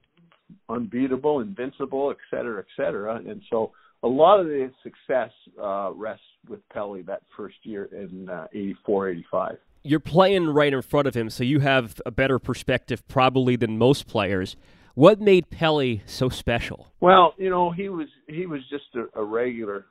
unbeatable 0.68 1.40
invincible 1.40 2.12
et 2.12 2.16
cetera 2.30 2.60
et 2.60 2.66
cetera. 2.76 3.16
And 3.16 3.42
so 3.50 3.72
a 4.02 4.08
lot 4.08 4.40
of 4.40 4.46
the 4.46 4.70
success 4.82 5.30
uh, 5.62 5.90
rests 5.92 6.24
with 6.48 6.60
Pelle 6.70 7.02
that 7.06 7.22
first 7.36 7.56
year 7.62 7.88
in 7.92 8.28
uh, 8.28 8.46
84, 8.52 9.10
85. 9.10 9.58
You're 9.82 10.00
playing 10.00 10.48
right 10.48 10.72
in 10.72 10.82
front 10.82 11.08
of 11.08 11.14
him, 11.14 11.30
so 11.30 11.44
you 11.44 11.60
have 11.60 12.00
a 12.04 12.10
better 12.10 12.38
perspective 12.38 13.06
probably 13.08 13.56
than 13.56 13.78
most 13.78 14.06
players. 14.06 14.56
What 14.94 15.20
made 15.20 15.50
Pelle 15.50 15.98
so 16.06 16.28
special? 16.28 16.88
Well, 17.00 17.34
you 17.38 17.50
know, 17.50 17.70
he 17.70 17.88
was 17.88 18.08
he 18.26 18.46
was 18.46 18.60
just 18.68 18.86
a, 18.96 19.20
a 19.20 19.24
regular 19.24 19.86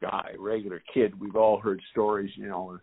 guy, 0.00 0.30
regular 0.38 0.82
kid. 0.92 1.20
We've 1.20 1.36
all 1.36 1.60
heard 1.60 1.80
stories, 1.92 2.30
you 2.34 2.48
know, 2.48 2.78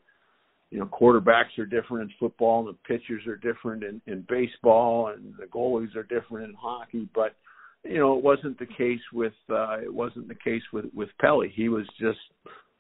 you 0.71 0.79
know, 0.79 0.85
quarterbacks 0.85 1.57
are 1.57 1.65
different 1.65 2.03
in 2.03 2.15
football, 2.19 2.59
and 2.59 2.69
the 2.69 2.79
pitchers 2.87 3.25
are 3.27 3.37
different 3.37 3.83
in, 3.83 4.01
in 4.07 4.25
baseball, 4.27 5.07
and 5.07 5.33
the 5.39 5.45
goalies 5.45 5.95
are 5.95 6.03
different 6.03 6.49
in 6.49 6.53
hockey. 6.53 7.07
But 7.13 7.35
you 7.85 7.97
know, 7.97 8.17
it 8.17 8.23
wasn't 8.23 8.57
the 8.59 8.65
case 8.65 9.01
with 9.13 9.33
uh, 9.49 9.77
it 9.79 9.93
wasn't 9.93 10.27
the 10.27 10.35
case 10.35 10.63
with 10.73 10.85
with 10.93 11.09
Pelle. 11.19 11.41
He 11.53 11.69
was 11.69 11.85
just 11.99 12.19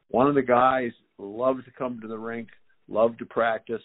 one 0.09 0.27
of 0.27 0.35
the 0.35 0.41
guys 0.41 0.91
loved 1.17 1.65
to 1.65 1.71
come 1.71 1.99
to 2.01 2.07
the 2.07 2.17
rink, 2.17 2.49
loved 2.87 3.19
to 3.19 3.25
practice, 3.25 3.81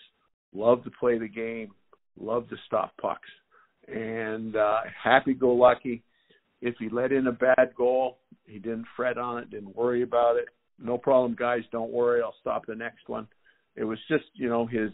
loved 0.54 0.85
to 0.85 0.90
play 0.98 1.18
the 1.18 1.28
game, 1.28 1.72
loved 2.18 2.50
to 2.50 2.56
stop 2.66 2.92
pucks, 3.00 3.28
and 3.88 4.56
uh, 4.56 4.80
happy-go-lucky. 5.02 6.02
If 6.61 6.74
he 6.78 6.88
let 6.90 7.12
in 7.12 7.26
a 7.26 7.33
bad 7.33 7.74
goal, 7.76 8.18
he 8.46 8.59
didn't 8.59 8.87
fret 8.96 9.16
on 9.16 9.38
it, 9.38 9.50
didn't 9.50 9.76
worry 9.76 10.02
about 10.02 10.37
it. 10.37 10.46
No 10.78 10.98
problem, 10.98 11.37
guys. 11.38 11.62
Don't 11.72 11.92
worry. 11.92 12.20
I'll 12.22 12.35
stop 12.40 12.66
the 12.66 12.74
next 12.74 13.09
one 13.09 13.26
it 13.80 13.84
was 13.84 13.98
just 14.08 14.24
you 14.34 14.46
know 14.46 14.66
his 14.66 14.90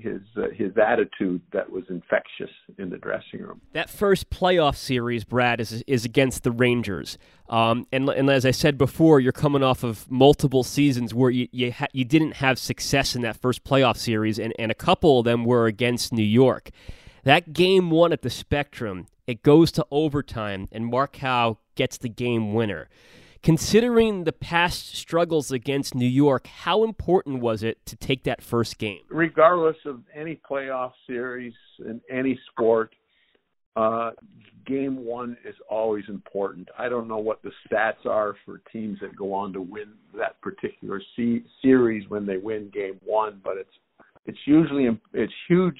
his 0.00 0.22
uh, 0.34 0.48
his 0.56 0.72
attitude 0.78 1.42
that 1.52 1.70
was 1.70 1.84
infectious 1.90 2.50
in 2.78 2.88
the 2.88 2.96
dressing 2.96 3.42
room. 3.42 3.60
That 3.74 3.90
first 3.90 4.30
playoff 4.30 4.76
series, 4.76 5.24
Brad, 5.24 5.60
is 5.60 5.84
is 5.86 6.06
against 6.06 6.42
the 6.42 6.50
Rangers, 6.50 7.18
um, 7.50 7.86
and 7.92 8.08
and 8.08 8.30
as 8.30 8.46
I 8.46 8.50
said 8.50 8.78
before, 8.78 9.20
you're 9.20 9.30
coming 9.30 9.62
off 9.62 9.84
of 9.84 10.10
multiple 10.10 10.64
seasons 10.64 11.12
where 11.12 11.30
you 11.30 11.48
you, 11.52 11.70
ha- 11.70 11.88
you 11.92 12.06
didn't 12.06 12.36
have 12.36 12.58
success 12.58 13.14
in 13.14 13.20
that 13.22 13.36
first 13.36 13.62
playoff 13.62 13.98
series, 13.98 14.38
and 14.38 14.54
and 14.58 14.70
a 14.70 14.74
couple 14.74 15.18
of 15.18 15.26
them 15.26 15.44
were 15.44 15.66
against 15.66 16.10
New 16.10 16.22
York. 16.22 16.70
That 17.24 17.52
game 17.52 17.90
one 17.90 18.10
at 18.10 18.22
the 18.22 18.30
Spectrum, 18.30 19.06
it 19.26 19.42
goes 19.42 19.70
to 19.72 19.86
overtime, 19.90 20.66
and 20.72 20.86
Mark 20.86 21.16
Howe 21.16 21.58
gets 21.74 21.98
the 21.98 22.08
game 22.08 22.54
winner. 22.54 22.88
Considering 23.42 24.24
the 24.24 24.32
past 24.32 24.94
struggles 24.94 25.50
against 25.50 25.94
New 25.94 26.06
York, 26.06 26.46
how 26.46 26.84
important 26.84 27.40
was 27.40 27.62
it 27.62 27.84
to 27.86 27.96
take 27.96 28.24
that 28.24 28.42
first 28.42 28.76
game? 28.76 29.00
Regardless 29.08 29.76
of 29.86 30.02
any 30.14 30.38
playoff 30.48 30.92
series 31.06 31.54
in 31.78 32.02
any 32.10 32.38
sport, 32.50 32.94
uh, 33.76 34.10
game 34.66 35.06
one 35.06 35.38
is 35.48 35.54
always 35.70 36.04
important. 36.08 36.68
I 36.78 36.90
don't 36.90 37.08
know 37.08 37.16
what 37.16 37.42
the 37.42 37.50
stats 37.66 38.04
are 38.04 38.36
for 38.44 38.60
teams 38.70 38.98
that 39.00 39.16
go 39.16 39.32
on 39.32 39.54
to 39.54 39.62
win 39.62 39.94
that 40.18 40.38
particular 40.42 41.00
series 41.62 42.08
when 42.10 42.26
they 42.26 42.36
win 42.36 42.70
game 42.74 43.00
one, 43.04 43.40
but 43.42 43.56
it's 43.56 43.70
it's 44.26 44.38
usually 44.44 44.86
it's 45.14 45.32
huge 45.48 45.78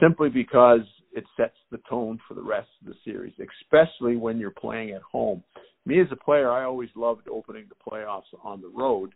simply 0.00 0.28
because 0.28 0.82
it 1.12 1.24
sets 1.36 1.56
the 1.72 1.80
tone 1.90 2.20
for 2.28 2.34
the 2.34 2.42
rest 2.42 2.68
of 2.80 2.86
the 2.86 2.94
series, 3.04 3.34
especially 3.40 4.16
when 4.16 4.38
you're 4.38 4.50
playing 4.52 4.90
at 4.92 5.02
home 5.02 5.42
me 5.84 6.00
as 6.00 6.06
a 6.10 6.16
player, 6.16 6.50
I 6.50 6.64
always 6.64 6.90
loved 6.94 7.28
opening 7.28 7.66
the 7.68 7.90
playoffs 7.90 8.22
on 8.44 8.60
the 8.60 8.68
road, 8.68 9.10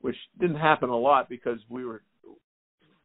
which 0.00 0.16
didn't 0.38 0.56
happen 0.56 0.88
a 0.90 0.96
lot 0.96 1.28
because 1.28 1.58
we 1.68 1.84
were 1.84 2.02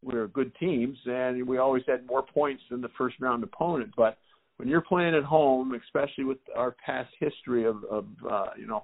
we 0.04 0.13
were 0.13 0.28
good 0.28 0.54
teams 0.60 0.97
and 1.06 1.47
we 1.47 1.58
always 1.58 1.84
had 1.88 2.06
more 2.06 2.23
points 2.23 2.62
than 2.69 2.80
the 2.80 2.91
first 2.97 3.15
round 3.19 3.43
opponent. 3.43 3.91
But 3.97 4.17
when 4.58 4.69
you're 4.69 4.82
playing 4.82 5.15
at 5.15 5.23
home, 5.23 5.73
especially 5.84 6.25
with 6.25 6.38
our 6.56 6.75
past 6.86 7.10
history 7.19 7.65
of, 7.65 7.84
of 7.86 8.06
uh, 8.30 8.45
you 8.58 8.67
know, 8.67 8.84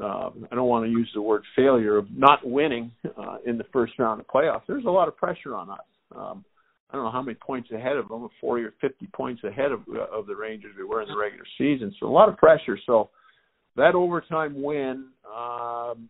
uh, 0.00 0.30
I 0.50 0.54
don't 0.54 0.68
want 0.68 0.84
to 0.84 0.90
use 0.90 1.10
the 1.14 1.22
word 1.22 1.42
failure 1.54 1.96
of 1.96 2.06
not 2.10 2.40
winning 2.44 2.90
uh, 3.16 3.36
in 3.46 3.56
the 3.56 3.64
first 3.72 3.92
round 3.98 4.20
of 4.20 4.26
playoffs. 4.26 4.62
There's 4.66 4.84
a 4.84 4.90
lot 4.90 5.08
of 5.08 5.16
pressure 5.16 5.54
on 5.54 5.70
us. 5.70 5.78
Um, 6.14 6.44
I 6.90 6.96
don't 6.96 7.04
know 7.04 7.10
how 7.10 7.22
many 7.22 7.36
points 7.36 7.70
ahead 7.70 7.96
of 7.96 8.08
them, 8.08 8.28
40 8.40 8.64
or 8.64 8.74
50 8.80 9.06
points 9.14 9.42
ahead 9.44 9.72
of 9.72 9.80
uh, 9.88 10.06
of 10.16 10.26
the 10.26 10.36
Rangers 10.36 10.74
we 10.76 10.84
were 10.84 11.02
in 11.02 11.08
the 11.08 11.16
regular 11.16 11.44
season. 11.56 11.94
So 11.98 12.06
a 12.06 12.08
lot 12.08 12.28
of 12.28 12.36
pressure. 12.36 12.78
So 12.84 13.10
that 13.76 13.94
overtime 13.94 14.60
win 14.62 15.08
um, 15.34 16.08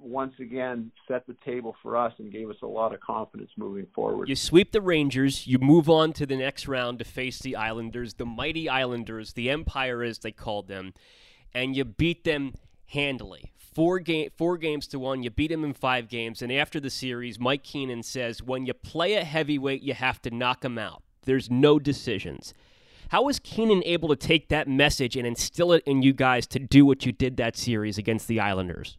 once 0.00 0.34
again 0.40 0.90
set 1.06 1.26
the 1.26 1.36
table 1.44 1.74
for 1.82 1.96
us 1.96 2.12
and 2.18 2.32
gave 2.32 2.48
us 2.48 2.56
a 2.62 2.66
lot 2.66 2.94
of 2.94 3.00
confidence 3.00 3.50
moving 3.56 3.86
forward. 3.94 4.28
You 4.28 4.36
sweep 4.36 4.72
the 4.72 4.80
Rangers, 4.80 5.46
you 5.46 5.58
move 5.58 5.90
on 5.90 6.12
to 6.14 6.26
the 6.26 6.36
next 6.36 6.68
round 6.68 6.98
to 7.00 7.04
face 7.04 7.38
the 7.40 7.56
Islanders, 7.56 8.14
the 8.14 8.26
mighty 8.26 8.68
Islanders, 8.68 9.32
the 9.32 9.50
Empire 9.50 10.02
as 10.02 10.18
they 10.20 10.32
called 10.32 10.68
them, 10.68 10.94
and 11.52 11.76
you 11.76 11.84
beat 11.84 12.24
them 12.24 12.54
handily. 12.86 13.52
Four 13.56 13.98
game, 14.00 14.30
four 14.36 14.56
games 14.56 14.86
to 14.88 14.98
one. 14.98 15.22
You 15.22 15.30
beat 15.30 15.50
them 15.50 15.64
in 15.64 15.72
five 15.72 16.08
games, 16.08 16.42
and 16.42 16.50
after 16.50 16.80
the 16.80 16.90
series, 16.90 17.38
Mike 17.38 17.62
Keenan 17.62 18.02
says, 18.02 18.42
"When 18.42 18.66
you 18.66 18.74
play 18.74 19.14
a 19.14 19.24
heavyweight, 19.24 19.82
you 19.82 19.94
have 19.94 20.20
to 20.22 20.30
knock 20.30 20.62
them 20.62 20.78
out. 20.78 21.02
There's 21.22 21.50
no 21.50 21.78
decisions." 21.78 22.54
How 23.08 23.22
was 23.22 23.38
Keenan 23.38 23.82
able 23.86 24.08
to 24.10 24.16
take 24.16 24.48
that 24.48 24.68
message 24.68 25.16
and 25.16 25.26
instill 25.26 25.72
it 25.72 25.82
in 25.86 26.02
you 26.02 26.12
guys 26.12 26.46
to 26.48 26.58
do 26.58 26.84
what 26.84 27.06
you 27.06 27.12
did 27.12 27.38
that 27.38 27.56
series 27.56 27.96
against 27.96 28.28
the 28.28 28.38
Islanders? 28.38 28.98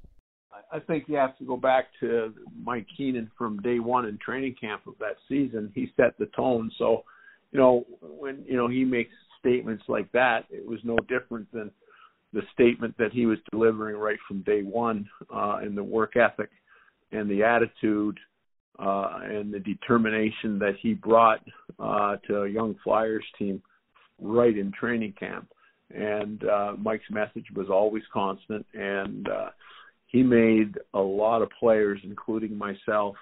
I 0.71 0.79
think 0.79 1.05
you 1.07 1.15
have 1.15 1.37
to 1.37 1.43
go 1.43 1.57
back 1.57 1.85
to 1.99 2.33
Mike 2.63 2.87
Keenan 2.95 3.29
from 3.37 3.59
day 3.59 3.79
one 3.79 4.05
in 4.05 4.17
training 4.17 4.55
camp 4.59 4.87
of 4.87 4.95
that 4.99 5.17
season. 5.27 5.71
He 5.75 5.91
set 5.95 6.17
the 6.17 6.25
tone. 6.35 6.71
So, 6.77 7.03
you 7.51 7.59
know, 7.59 7.85
when 8.01 8.43
you 8.47 8.57
know 8.57 8.67
he 8.67 8.83
makes 8.83 9.13
statements 9.39 9.83
like 9.87 10.11
that, 10.11 10.45
it 10.49 10.65
was 10.65 10.79
no 10.83 10.97
different 11.07 11.51
than 11.51 11.71
the 12.33 12.41
statement 12.53 12.95
that 12.97 13.11
he 13.11 13.25
was 13.25 13.37
delivering 13.51 13.95
right 13.95 14.19
from 14.27 14.41
day 14.41 14.61
one, 14.61 15.07
uh, 15.33 15.59
the 15.73 15.83
work 15.83 16.15
ethic 16.15 16.49
and 17.11 17.29
the 17.29 17.43
attitude 17.43 18.19
uh, 18.77 19.19
and 19.23 19.51
the 19.51 19.59
determination 19.59 20.59
that 20.59 20.75
he 20.81 20.93
brought 20.93 21.41
uh, 21.79 22.17
to 22.27 22.43
a 22.43 22.49
young 22.49 22.75
Flyers 22.83 23.25
team 23.37 23.61
right 24.21 24.57
in 24.57 24.71
training 24.71 25.13
camp. 25.19 25.51
And 25.91 26.43
uh, 26.43 26.73
Mike's 26.77 27.09
message 27.09 27.47
was 27.55 27.67
always 27.69 28.03
constant, 28.13 28.65
and 28.73 29.27
uh, 29.27 29.49
he 30.05 30.21
made 30.21 30.77
a 30.93 30.99
lot 30.99 31.41
of 31.41 31.49
players, 31.59 31.99
including 32.03 32.55
myself, 32.55 33.15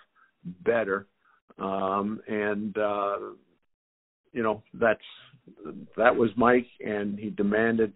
better. 0.65 1.07
Um, 1.59 2.19
and 2.27 2.77
uh, 2.77 3.17
you 4.33 4.43
know 4.43 4.63
that's 4.73 4.99
that 5.95 6.15
was 6.15 6.29
Mike, 6.35 6.67
and 6.85 7.17
he 7.17 7.29
demanded 7.29 7.93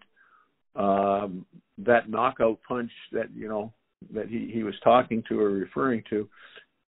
um, 0.74 1.44
that 1.78 2.08
knockout 2.08 2.58
punch 2.66 2.90
that 3.12 3.26
you 3.34 3.48
know 3.48 3.72
that 4.14 4.28
he 4.28 4.50
he 4.52 4.62
was 4.62 4.74
talking 4.82 5.22
to 5.28 5.38
or 5.38 5.50
referring 5.50 6.02
to. 6.10 6.28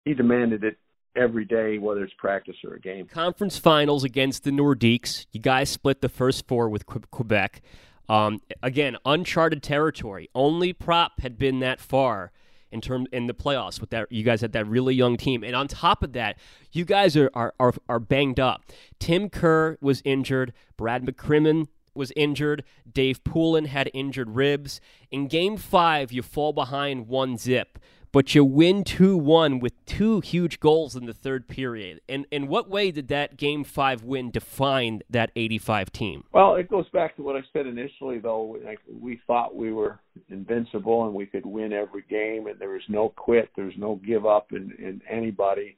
He 0.04 0.14
demanded 0.14 0.64
it 0.64 0.78
every 1.16 1.44
day, 1.44 1.78
whether 1.78 2.02
it's 2.02 2.14
practice 2.14 2.56
or 2.64 2.74
a 2.74 2.80
game. 2.80 3.06
Conference 3.06 3.58
finals 3.58 4.04
against 4.04 4.44
the 4.44 4.50
Nordiques. 4.50 5.26
You 5.32 5.40
guys 5.40 5.70
split 5.70 6.00
the 6.00 6.08
first 6.08 6.46
four 6.46 6.68
with 6.68 6.86
Quebec. 6.86 7.62
Um, 8.08 8.40
again, 8.62 8.96
uncharted 9.04 9.62
territory. 9.62 10.28
Only 10.34 10.74
Propp 10.74 11.20
had 11.20 11.38
been 11.38 11.60
that 11.60 11.80
far 11.80 12.32
in 12.70 12.80
term 12.80 13.06
in 13.12 13.28
the 13.28 13.34
playoffs 13.34 13.80
with 13.80 13.90
that. 13.90 14.10
You 14.10 14.24
guys 14.24 14.40
had 14.40 14.52
that 14.52 14.66
really 14.66 14.94
young 14.94 15.16
team, 15.16 15.42
and 15.44 15.54
on 15.54 15.68
top 15.68 16.02
of 16.02 16.12
that, 16.12 16.36
you 16.72 16.84
guys 16.84 17.16
are 17.16 17.30
are 17.34 17.54
are, 17.58 17.72
are 17.88 18.00
banged 18.00 18.40
up. 18.40 18.64
Tim 18.98 19.30
Kerr 19.30 19.78
was 19.80 20.02
injured. 20.04 20.52
Brad 20.76 21.04
McCrimmon 21.04 21.68
was 21.94 22.12
injured. 22.16 22.64
Dave 22.90 23.22
Poulin 23.24 23.66
had 23.66 23.88
injured 23.94 24.30
ribs. 24.30 24.80
In 25.10 25.28
game 25.28 25.56
five, 25.56 26.12
you 26.12 26.22
fall 26.22 26.52
behind 26.52 27.06
one 27.06 27.38
zip 27.38 27.78
but 28.14 28.32
you 28.32 28.44
win 28.44 28.84
2-1 28.84 29.60
with 29.60 29.72
two 29.86 30.20
huge 30.20 30.60
goals 30.60 30.94
in 30.94 31.04
the 31.04 31.12
third 31.12 31.48
period. 31.48 32.00
And 32.08 32.26
in 32.30 32.46
what 32.46 32.70
way 32.70 32.92
did 32.92 33.08
that 33.08 33.36
game 33.36 33.64
5 33.64 34.04
win 34.04 34.30
define 34.30 35.02
that 35.10 35.32
85 35.34 35.90
team? 35.90 36.24
Well, 36.32 36.54
it 36.54 36.70
goes 36.70 36.88
back 36.90 37.16
to 37.16 37.22
what 37.22 37.34
I 37.34 37.40
said 37.52 37.66
initially 37.66 38.20
though, 38.20 38.56
like 38.64 38.78
we 38.88 39.20
thought 39.26 39.56
we 39.56 39.72
were 39.72 39.98
invincible 40.28 41.06
and 41.06 41.12
we 41.12 41.26
could 41.26 41.44
win 41.44 41.72
every 41.72 42.04
game 42.08 42.46
and 42.46 42.56
there 42.60 42.68
was 42.68 42.84
no 42.88 43.08
quit, 43.08 43.50
there 43.56 43.64
was 43.64 43.74
no 43.76 43.96
give 44.06 44.24
up 44.24 44.52
in 44.52 44.72
in 44.78 45.02
anybody. 45.10 45.76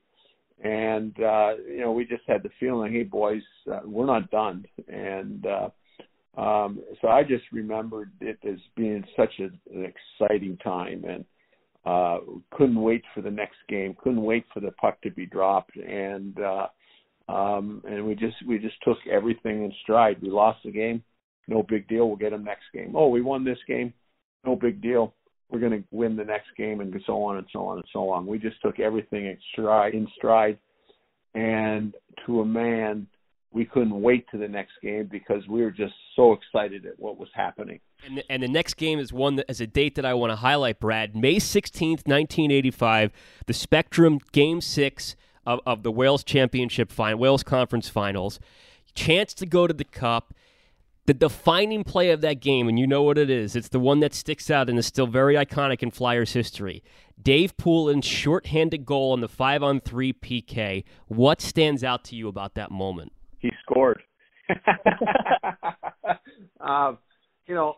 And 0.63 1.19
uh 1.19 1.55
you 1.67 1.81
know, 1.81 1.93
we 1.93 2.05
just 2.05 2.25
had 2.27 2.43
the 2.43 2.51
feeling, 2.61 2.93
hey 2.93 3.05
boys, 3.05 3.43
uh, 3.73 3.81
we're 3.83 4.05
not 4.05 4.31
done. 4.31 4.67
And 4.89 5.47
uh 5.47 5.71
um 6.39 6.81
so 7.01 7.09
I 7.09 7.23
just 7.23 7.45
remembered 7.51 8.13
it 8.21 8.39
as 8.47 8.59
being 8.77 9.05
such 9.17 9.41
a, 9.41 9.45
an 9.75 9.91
exciting 10.21 10.59
time 10.59 11.07
and 11.09 11.25
uh, 11.87 12.19
couldn't 12.51 12.81
wait 12.81 13.05
for 13.15 13.23
the 13.23 13.31
next 13.31 13.59
game, 13.69 13.97
couldn't 14.03 14.23
wait 14.23 14.45
for 14.53 14.61
the 14.61 14.73
puck 14.73 15.01
to 15.03 15.11
be 15.11 15.25
dropped, 15.25 15.77
and 15.77 16.37
uh, 16.41 16.67
um, 17.29 17.83
and 17.89 18.05
we 18.05 18.17
just 18.17 18.37
we 18.47 18.59
just 18.59 18.77
took 18.83 18.99
everything 19.11 19.65
in 19.65 19.73
stride. 19.83 20.21
We 20.21 20.29
lost 20.29 20.59
the 20.65 20.73
game, 20.73 21.03
no 21.47 21.63
big 21.63 21.87
deal. 21.87 22.09
We'll 22.09 22.17
get 22.17 22.31
them 22.31 22.45
next 22.45 22.65
game. 22.75 22.95
Oh, 22.97 23.09
we 23.09 23.23
won 23.23 23.45
this 23.45 23.59
game, 23.69 23.95
no 24.45 24.57
big 24.57 24.83
deal. 24.83 25.15
We're 25.49 25.61
going 25.61 25.81
to 25.81 25.85
win 25.93 26.17
the 26.17 26.25
next 26.25 26.49
game, 26.57 26.81
and 26.81 26.93
so 27.07 27.23
on 27.23 27.37
and 27.37 27.47
so 27.53 27.67
on 27.67 27.77
and 27.77 27.87
so 27.93 28.11
on. 28.11 28.27
We 28.27 28.41
just 28.41 28.61
took 28.63 28.81
everything 28.81 29.27
in 29.27 29.39
stride, 29.53 29.95
in 29.95 30.09
stride, 30.17 30.59
and 31.35 31.95
to 32.27 32.41
a 32.41 32.45
man, 32.45 33.07
we 33.53 33.65
couldn't 33.65 34.01
wait 34.01 34.27
to 34.31 34.39
the 34.39 34.49
next 34.49 34.73
game 34.83 35.09
because 35.11 35.47
we 35.49 35.63
were 35.63 35.71
just 35.71 35.95
so 36.15 36.33
excited 36.33 36.85
at 36.85 36.99
what 36.99 37.19
was 37.19 37.29
happening. 37.35 37.81
And 38.05 38.19
the, 38.19 38.33
and 38.33 38.43
the 38.43 38.49
next 38.49 38.75
game 38.75 38.99
is 38.99 39.13
one 39.13 39.37
that 39.37 39.47
is 39.49 39.61
a 39.61 39.67
date 39.67 39.95
that 39.95 40.05
I 40.05 40.15
want 40.15 40.31
to 40.31 40.37
highlight, 40.37 40.81
Brad. 40.81 41.17
May 41.17 41.37
16th, 41.37 42.07
1985, 42.07 43.13
the 43.47 43.55
Spectrum 43.55 44.19
Game 44.33 44.61
6 44.61 45.17
of, 45.47 45.61
of 45.65 45.83
the 45.83 45.93
Wales 45.93 46.25
Championship 46.25 46.91
final, 46.91 47.19
Wales 47.19 47.43
Conference 47.43 47.89
Finals. 47.89 48.41
Chance 48.95 49.35
to 49.35 49.47
go 49.47 49.67
to 49.67 49.75
the 49.75 49.85
Cup. 49.85 50.35
The 51.07 51.15
defining 51.15 51.85
play 51.85 52.11
of 52.11 52.21
that 52.23 52.41
game, 52.41 52.67
and 52.67 52.81
you 52.81 52.87
know 52.87 53.05
what 53.05 53.17
it 53.17 53.31
is, 53.31 53.55
it's 53.55 53.69
the 53.69 53.79
one 53.79 54.01
that 54.01 54.13
sticks 54.13 54.51
out 54.51 54.69
and 54.69 54.77
is 54.77 54.87
still 54.87 55.07
very 55.07 55.37
iconic 55.37 55.81
in 55.81 55.93
Flyers 55.93 56.33
history. 56.33 56.83
Dave 57.23 57.57
Poulin's 57.57 58.05
shorthanded 58.05 58.85
goal 58.85 59.13
on 59.13 59.21
the 59.21 59.29
5 59.29 59.63
on 59.63 59.81
3 59.81 60.13
PK. 60.13 60.83
What 61.07 61.41
stands 61.41 61.85
out 61.85 62.03
to 62.07 62.17
you 62.17 62.27
about 62.27 62.55
that 62.55 62.73
moment? 62.73 63.13
He 63.39 63.51
scored. 63.63 64.03
um, 66.61 66.99
you 67.47 67.55
know, 67.55 67.77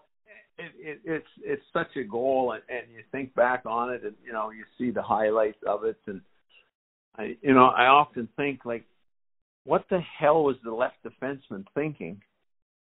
it, 0.58 0.72
it, 0.78 1.00
it's 1.04 1.28
it's 1.42 1.62
such 1.72 1.96
a 1.96 2.04
goal, 2.04 2.52
and, 2.52 2.62
and 2.68 2.92
you 2.94 3.02
think 3.12 3.34
back 3.34 3.62
on 3.64 3.92
it, 3.92 4.02
and 4.04 4.14
you 4.24 4.32
know 4.32 4.50
you 4.50 4.64
see 4.76 4.90
the 4.90 5.02
highlights 5.02 5.58
of 5.66 5.84
it, 5.84 5.96
and 6.06 6.20
I 7.16 7.36
you 7.42 7.54
know 7.54 7.66
I 7.66 7.86
often 7.86 8.28
think 8.36 8.64
like, 8.64 8.84
what 9.64 9.84
the 9.90 10.00
hell 10.00 10.44
was 10.44 10.56
the 10.64 10.72
left 10.72 10.96
defenseman 11.04 11.64
thinking 11.74 12.20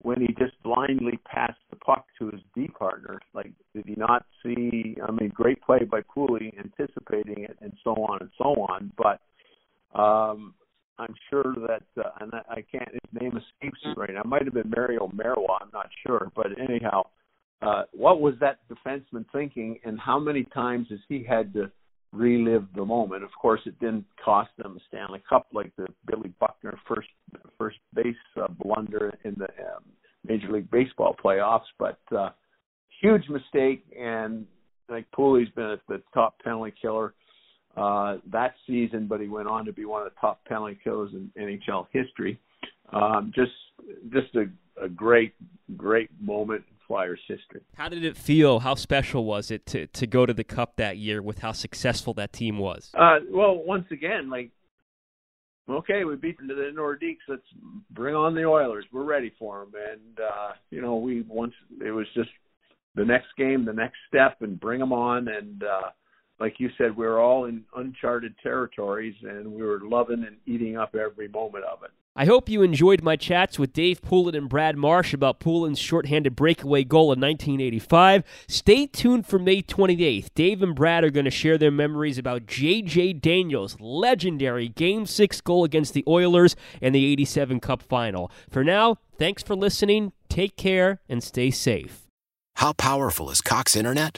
when 0.02 0.20
he 0.20 0.28
just 0.40 0.62
blindly 0.64 1.20
passed 1.26 1.60
the 1.70 1.76
puck 1.76 2.06
to 2.18 2.32
his 2.32 2.42
D 2.56 2.68
partner? 2.68 3.20
Like, 3.34 3.52
did 3.76 3.86
he 3.86 3.94
not 3.96 4.26
see? 4.44 4.98
I 5.08 5.12
mean, 5.12 5.32
great 5.34 5.62
play 5.62 5.84
by 5.90 6.02
Poulin, 6.02 6.52
anticipating 6.58 7.44
it, 7.44 7.58
and 7.62 7.74
so 7.84 7.92
on 7.92 8.20
and 8.22 8.32
so 8.38 8.50
on, 8.70 8.92
but. 8.98 9.20
Um, 9.94 10.54
I'm 11.02 11.16
sure 11.30 11.56
that, 11.68 11.84
uh, 11.98 12.10
and 12.22 12.32
I, 12.34 12.54
I 12.54 12.62
can't, 12.72 12.90
his 12.92 13.22
name 13.22 13.32
escapes 13.32 13.80
me 13.86 13.94
right 13.98 14.12
now. 14.14 14.22
It 14.22 14.28
might 14.28 14.46
have 14.46 14.54
been 14.54 14.70
Mario 14.70 15.10
Marois, 15.14 15.58
I'm 15.62 15.70
not 15.74 15.90
sure. 16.06 16.32
But 16.36 16.48
anyhow, 16.60 17.04
uh, 17.62 17.84
what 17.92 18.22
was 18.22 18.36
that 18.40 18.60
defenseman 18.70 19.26
thinking, 19.32 19.80
and 19.84 20.00
how 20.00 20.20
many 20.20 20.44
times 20.54 20.88
has 20.90 21.00
he 21.10 21.24
had 21.24 21.54
to 21.54 21.72
relive 22.12 22.66
the 22.76 22.86
moment? 22.86 23.24
Of 23.24 23.32
course, 23.40 23.62
it 23.66 23.80
didn't 23.80 24.06
cost 24.24 24.50
them 24.58 24.78
a 24.78 24.80
Stanley 24.88 25.22
Cup 25.28 25.48
like 25.54 25.72
the 25.76 25.88
Billy 26.06 26.34
Buckner 26.40 26.78
first 26.88 27.08
first 27.58 27.78
base 27.94 28.16
uh, 28.42 28.48
blunder 28.60 29.14
in 29.24 29.36
the 29.38 29.46
um, 29.46 29.84
Major 30.28 30.52
League 30.52 30.70
Baseball 30.72 31.16
playoffs, 31.24 31.70
but 31.80 32.00
uh, 32.16 32.30
huge 33.02 33.28
mistake. 33.30 33.84
And 34.00 34.46
like 34.90 35.06
Poulin's 35.12 35.50
been 35.56 35.78
the 35.88 36.02
top 36.14 36.40
penalty 36.44 36.74
killer 36.82 37.14
uh, 37.78 38.18
that 38.32 38.56
season, 38.68 39.08
but 39.08 39.22
he 39.22 39.28
went 39.28 39.48
on 39.48 39.66
to 39.66 39.74
be 39.74 39.86
one 39.86 40.06
of 40.06 40.12
the 40.14 40.20
top 40.20 40.44
penalty 40.46 40.78
killers 40.84 41.12
in 41.14 41.32
NHL 41.40 41.88
history. 41.92 42.40
Um, 42.92 43.32
just 43.34 43.52
just 44.12 44.36
a, 44.36 44.50
a 44.84 44.90
great 44.90 45.34
great 45.78 46.10
moment 46.20 46.64
in 46.70 46.76
Flyers 46.88 47.22
history. 47.28 47.62
How 47.76 47.88
did 47.88 48.04
it 48.04 48.18
feel? 48.18 48.60
How 48.60 48.76
special 48.76 49.26
was 49.26 49.52
it 49.52 49.66
to 49.68 49.88
to 49.88 50.08
go 50.08 50.26
to 50.26 50.34
the 50.34 50.44
Cup 50.44 50.76
that 50.78 50.98
year 50.98 51.22
with 51.22 51.40
how 51.40 51.54
successful 51.54 52.14
that 52.16 52.34
team 52.34 52.58
was? 52.58 52.92
Uh, 52.94 53.20
well, 53.30 53.64
once 53.64 53.86
again, 53.92 54.30
like 54.30 54.52
okay, 55.70 56.04
we 56.04 56.16
beat 56.16 56.38
the 56.38 56.72
Nordiques. 56.76 57.18
Let's 57.28 57.42
bring 57.92 58.16
on 58.16 58.36
the 58.36 58.46
Oilers. 58.46 58.86
We're 58.92 59.04
ready 59.04 59.32
for 59.38 59.60
them. 59.60 59.74
And 59.92 60.20
uh, 60.20 60.54
you 60.70 60.82
know, 60.82 60.96
we 60.96 61.22
once 61.28 61.54
it 61.84 61.92
was 61.92 62.08
just 62.14 62.30
the 62.96 63.06
next 63.06 63.28
game, 63.38 63.66
the 63.66 63.74
next 63.74 63.98
step, 64.08 64.42
and 64.42 64.60
bring 64.60 64.80
them 64.80 64.94
on. 64.94 65.28
And 65.28 65.64
uh, 65.64 65.90
like 66.42 66.60
you 66.60 66.72
said, 66.76 66.98
we 66.98 67.06
were 67.06 67.20
all 67.20 67.46
in 67.46 67.64
uncharted 67.76 68.34
territories, 68.42 69.14
and 69.22 69.54
we 69.54 69.62
were 69.62 69.80
loving 69.84 70.24
and 70.26 70.38
eating 70.48 70.76
up 70.76 70.96
every 70.96 71.28
moment 71.28 71.64
of 71.66 71.84
it. 71.84 71.92
I 72.16 72.26
hope 72.26 72.50
you 72.50 72.64
enjoyed 72.64 73.04
my 73.04 73.16
chats 73.16 73.60
with 73.60 73.72
Dave 73.72 74.02
Poulin 74.02 74.36
and 74.36 74.50
Brad 74.50 74.76
Marsh 74.76 75.14
about 75.14 75.40
Poulin's 75.40 75.80
shorthanded 75.80 76.36
breakaway 76.36 76.84
goal 76.84 77.14
in 77.14 77.22
1985. 77.22 78.24
Stay 78.48 78.88
tuned 78.88 79.28
for 79.28 79.40
May 79.40 79.62
28th. 79.62 80.34
Dave 80.34 80.62
and 80.64 80.76
Brad 80.76 81.06
are 81.06 81.12
going 81.12 81.26
to 81.26 81.32
share 81.32 81.58
their 81.60 81.72
memories 81.72 82.18
about 82.18 82.48
J.J. 82.48 83.14
Daigneault's 83.14 83.80
legendary 83.80 84.68
Game 84.68 85.06
6 85.06 85.42
goal 85.42 85.64
against 85.64 85.94
the 85.94 86.04
Oilers 86.08 86.56
and 86.82 86.94
the 86.94 87.06
87 87.06 87.60
Cup 87.62 87.84
Final. 87.84 88.32
For 88.50 88.64
now, 88.64 88.98
thanks 89.18 89.44
for 89.44 89.56
listening, 89.56 90.12
take 90.28 90.58
care, 90.58 91.00
and 91.08 91.24
stay 91.24 91.52
safe. 91.52 92.08
How 92.56 92.74
powerful 92.74 93.30
is 93.30 93.42
Cox 93.42 93.76
Internet? 93.76 94.18